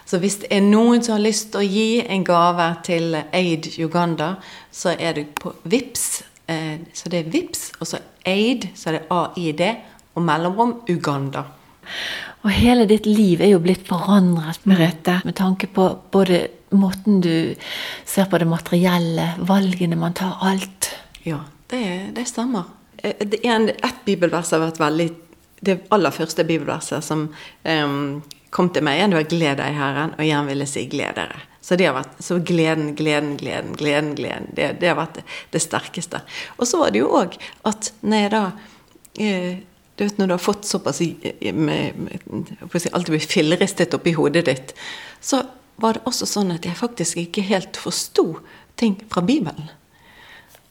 Så 0.06 0.20
hvis 0.22 0.36
det 0.42 0.50
er 0.52 0.60
noen 0.62 1.00
som 1.02 1.16
har 1.16 1.24
lyst 1.24 1.48
til 1.54 1.62
å 1.62 1.66
gi 1.66 2.02
en 2.04 2.26
gave 2.26 2.66
til 2.86 3.16
Aid 3.16 3.70
Uganda, 3.80 4.34
så 4.68 4.92
er 4.94 5.16
det 5.16 5.30
på 5.40 5.54
VIPS. 5.64 6.04
Eh, 6.46 6.76
så 6.94 7.10
det 7.10 7.22
er 7.22 7.32
VIPS, 7.32 7.64
og 7.80 7.90
så 7.90 8.02
Aid, 8.28 8.68
så 8.76 8.92
er 8.92 8.98
det 8.98 9.06
AID, 9.10 9.64
og 10.16 10.24
mellomrom 10.28 10.76
Uganda. 10.88 11.46
Og 12.44 12.52
hele 12.54 12.86
ditt 12.86 13.08
liv 13.08 13.42
er 13.42 13.54
jo 13.54 13.62
blitt 13.64 13.88
forandret, 13.88 14.62
Merete, 14.68 15.18
med 15.24 15.34
tanke 15.40 15.66
på 15.66 15.88
både 16.12 16.44
måten 16.76 17.20
du 17.24 17.56
ser 18.06 18.28
på 18.30 18.38
det 18.38 18.46
materielle, 18.50 19.32
valgene 19.48 19.98
man 19.98 20.14
tar, 20.14 20.38
alt. 20.44 20.92
Ja, 21.26 21.40
det, 21.72 21.82
det 22.16 22.26
stemmer. 22.30 22.68
Eh, 23.02 23.16
Det 23.26 23.40
en, 23.46 23.68
et 23.70 24.00
bibelvers 24.06 24.52
har 24.54 24.62
vært 24.62 24.78
veldig 24.80 25.08
Det 25.66 25.78
aller 25.90 26.12
første 26.12 26.44
bibelverset 26.44 27.02
som 27.04 27.22
um, 27.64 28.22
kom 28.52 28.68
til 28.70 28.84
meg, 28.84 29.00
det 29.10 29.16
var 29.16 29.24
'Gled 29.30 29.56
deg 29.58 29.74
Herren', 29.74 30.12
og 30.18 30.20
igjen 30.24 30.46
vil 30.46 30.58
jeg 30.62 30.68
si 30.68 30.82
'gled 30.86 31.14
dere'. 31.16 31.40
Så 31.62 31.76
det 31.76 31.86
har 31.88 31.94
vært, 31.96 32.12
så 32.22 32.36
gleden, 32.38 32.92
gleden, 32.94 33.36
gleden, 33.40 33.72
gleden, 33.74 34.12
gleden. 34.14 34.46
Det, 34.54 34.68
det 34.80 34.88
har 34.88 34.94
vært 35.00 35.14
det, 35.16 35.24
det 35.50 35.62
sterkeste. 35.64 36.20
Og 36.58 36.66
så 36.68 36.78
var 36.78 36.90
det 36.94 37.00
jo 37.00 37.08
òg 37.08 37.34
at 37.64 37.88
når 38.02 38.16
jeg 38.22 38.30
da 38.30 38.42
eh, 39.18 39.56
du 39.98 40.04
vet 40.04 40.18
Når 40.18 40.26
du 40.26 40.32
har 40.34 40.38
fått 40.44 40.64
såpass 40.68 41.00
i- 41.00 41.52
med, 41.52 41.96
med, 41.96 42.20
si, 42.76 42.88
Alt 42.92 43.08
blir 43.08 43.18
filleristet 43.18 43.94
oppi 43.94 44.12
hodet 44.12 44.44
ditt, 44.44 44.74
så 45.20 45.42
var 45.80 45.94
det 45.94 46.02
også 46.04 46.26
sånn 46.28 46.52
at 46.52 46.64
jeg 46.68 46.76
faktisk 46.76 47.16
ikke 47.16 47.42
helt 47.48 47.76
forsto 47.76 48.38
ting 48.76 49.00
fra 49.08 49.22
Bibelen. 49.22 49.70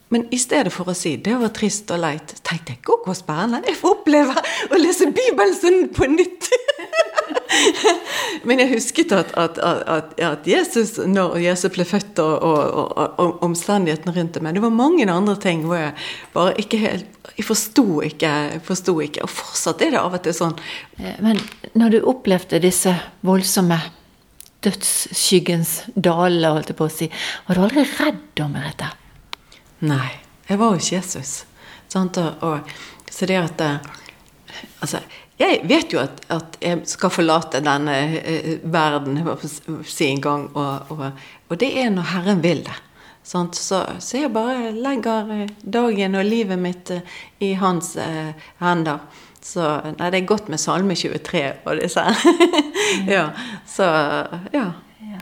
Men 0.08 0.26
i 0.30 0.38
stedet 0.38 0.70
for 0.70 0.86
å 0.86 0.94
si 0.94 1.16
det 1.18 1.34
var 1.40 1.50
trist 1.54 1.90
og 1.90 1.98
leit, 2.04 2.36
tenkte 2.46 2.76
jeg 2.76 2.84
gå 2.86 2.94
hvor 3.02 3.16
spennende. 3.18 3.64
Jeg 3.66 3.78
får 3.80 3.96
oppleve 3.96 4.36
å 4.70 4.78
lese 4.78 5.08
Bibelen 5.10 5.88
på 5.94 6.06
nytt. 6.12 6.46
Men 8.46 8.60
jeg 8.62 8.70
husket 8.76 9.12
at, 9.16 9.32
at, 9.38 9.58
at, 9.58 10.12
at 10.22 10.46
Jesus, 10.46 10.94
når 11.02 11.38
Jesus 11.42 11.72
ble 11.74 11.86
født 11.88 12.20
og, 12.22 12.34
og, 12.38 12.76
og, 12.86 13.18
og 13.22 13.42
omstendighetene 13.46 14.14
rundt 14.14 14.36
det, 14.36 14.42
men 14.44 14.54
det 14.54 14.62
var 14.62 14.74
mange 14.74 15.06
andre 15.10 15.34
ting 15.42 15.64
hvor 15.66 15.78
jeg 15.80 15.94
bare 16.34 16.54
ikke 16.62 16.80
helt 16.82 17.12
Jeg 17.36 17.44
forsto 17.44 17.84
ikke, 18.06 18.30
ikke. 19.04 19.24
Og 19.26 19.28
fortsatt 19.28 19.82
er 19.84 19.90
det 19.92 20.00
av 20.00 20.14
og 20.16 20.22
til 20.24 20.36
sånn. 20.36 20.54
Eh, 20.96 21.18
Men 21.20 21.40
når 21.76 21.96
du 21.96 21.98
opplevde 22.08 22.62
disse 22.62 22.94
voldsomme 23.26 23.76
dødsskyggens 24.64 25.74
daler, 25.94 26.54
holdt 26.54 26.70
jeg 26.72 26.78
på 26.78 26.86
å 26.86 26.94
si, 26.94 27.10
var 27.48 27.58
du 27.58 27.66
aldri 27.66 27.84
redd 27.98 28.44
om 28.46 28.54
Merete? 28.56 28.88
Nei, 29.84 30.10
jeg 30.48 30.58
var 30.60 30.78
ikke 30.78 30.96
Jesus. 30.96 31.44
Sant? 31.92 32.18
Og, 32.18 32.74
så 33.10 33.28
det 33.28 33.38
at 33.42 33.60
eh, 33.64 33.94
Altså, 34.80 35.02
jeg 35.36 35.60
vet 35.68 35.92
jo 35.92 35.98
at, 36.00 36.22
at 36.32 36.56
jeg 36.62 36.86
skal 36.88 37.12
forlate 37.12 37.60
denne 37.64 37.94
eh, 38.22 38.54
verden 38.72 39.18
si 39.84 40.08
en 40.08 40.22
gang, 40.24 40.46
og, 40.56 40.92
og, 40.94 41.02
og 41.50 41.60
det 41.60 41.68
er 41.80 41.90
når 41.92 42.08
Herren 42.12 42.42
vil 42.44 42.62
det. 42.64 42.76
Sant? 43.26 43.58
Så, 43.58 43.82
så 43.98 44.20
jeg 44.20 44.32
bare 44.32 44.70
legger 44.70 45.30
eh, 45.34 45.48
dagen 45.60 46.14
og 46.14 46.28
livet 46.28 46.60
mitt 46.62 46.92
eh, 46.94 47.16
i 47.42 47.52
hans 47.58 47.96
eh, 47.98 48.32
hender. 48.62 49.02
Så 49.42 49.64
nei, 49.98 50.10
det 50.10 50.20
er 50.20 50.28
godt 50.30 50.48
med 50.50 50.62
Salme 50.62 50.94
23 50.98 51.42
og 51.66 51.80
disse 51.82 52.02
Ja. 53.16 53.28
Så 53.68 53.86
ja. 54.54 54.70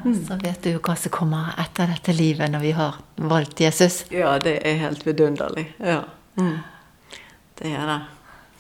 Ja, 0.04 0.14
Så 0.28 0.36
vet 0.42 0.62
du 0.62 0.78
hva 0.78 0.96
som 0.96 1.10
kommer 1.10 1.54
etter 1.58 1.88
dette 1.94 2.12
livet 2.12 2.50
når 2.52 2.60
vi 2.60 2.72
har 2.76 2.98
valgt 3.16 3.60
Jesus. 3.60 4.04
Ja, 4.12 4.38
det 4.38 4.58
er 4.66 4.76
helt 4.82 5.06
vidunderlig. 5.06 5.66
Ja. 5.78 6.02
Mm. 6.36 6.58
Det 7.58 7.72
er 7.72 7.86
det. 7.88 8.00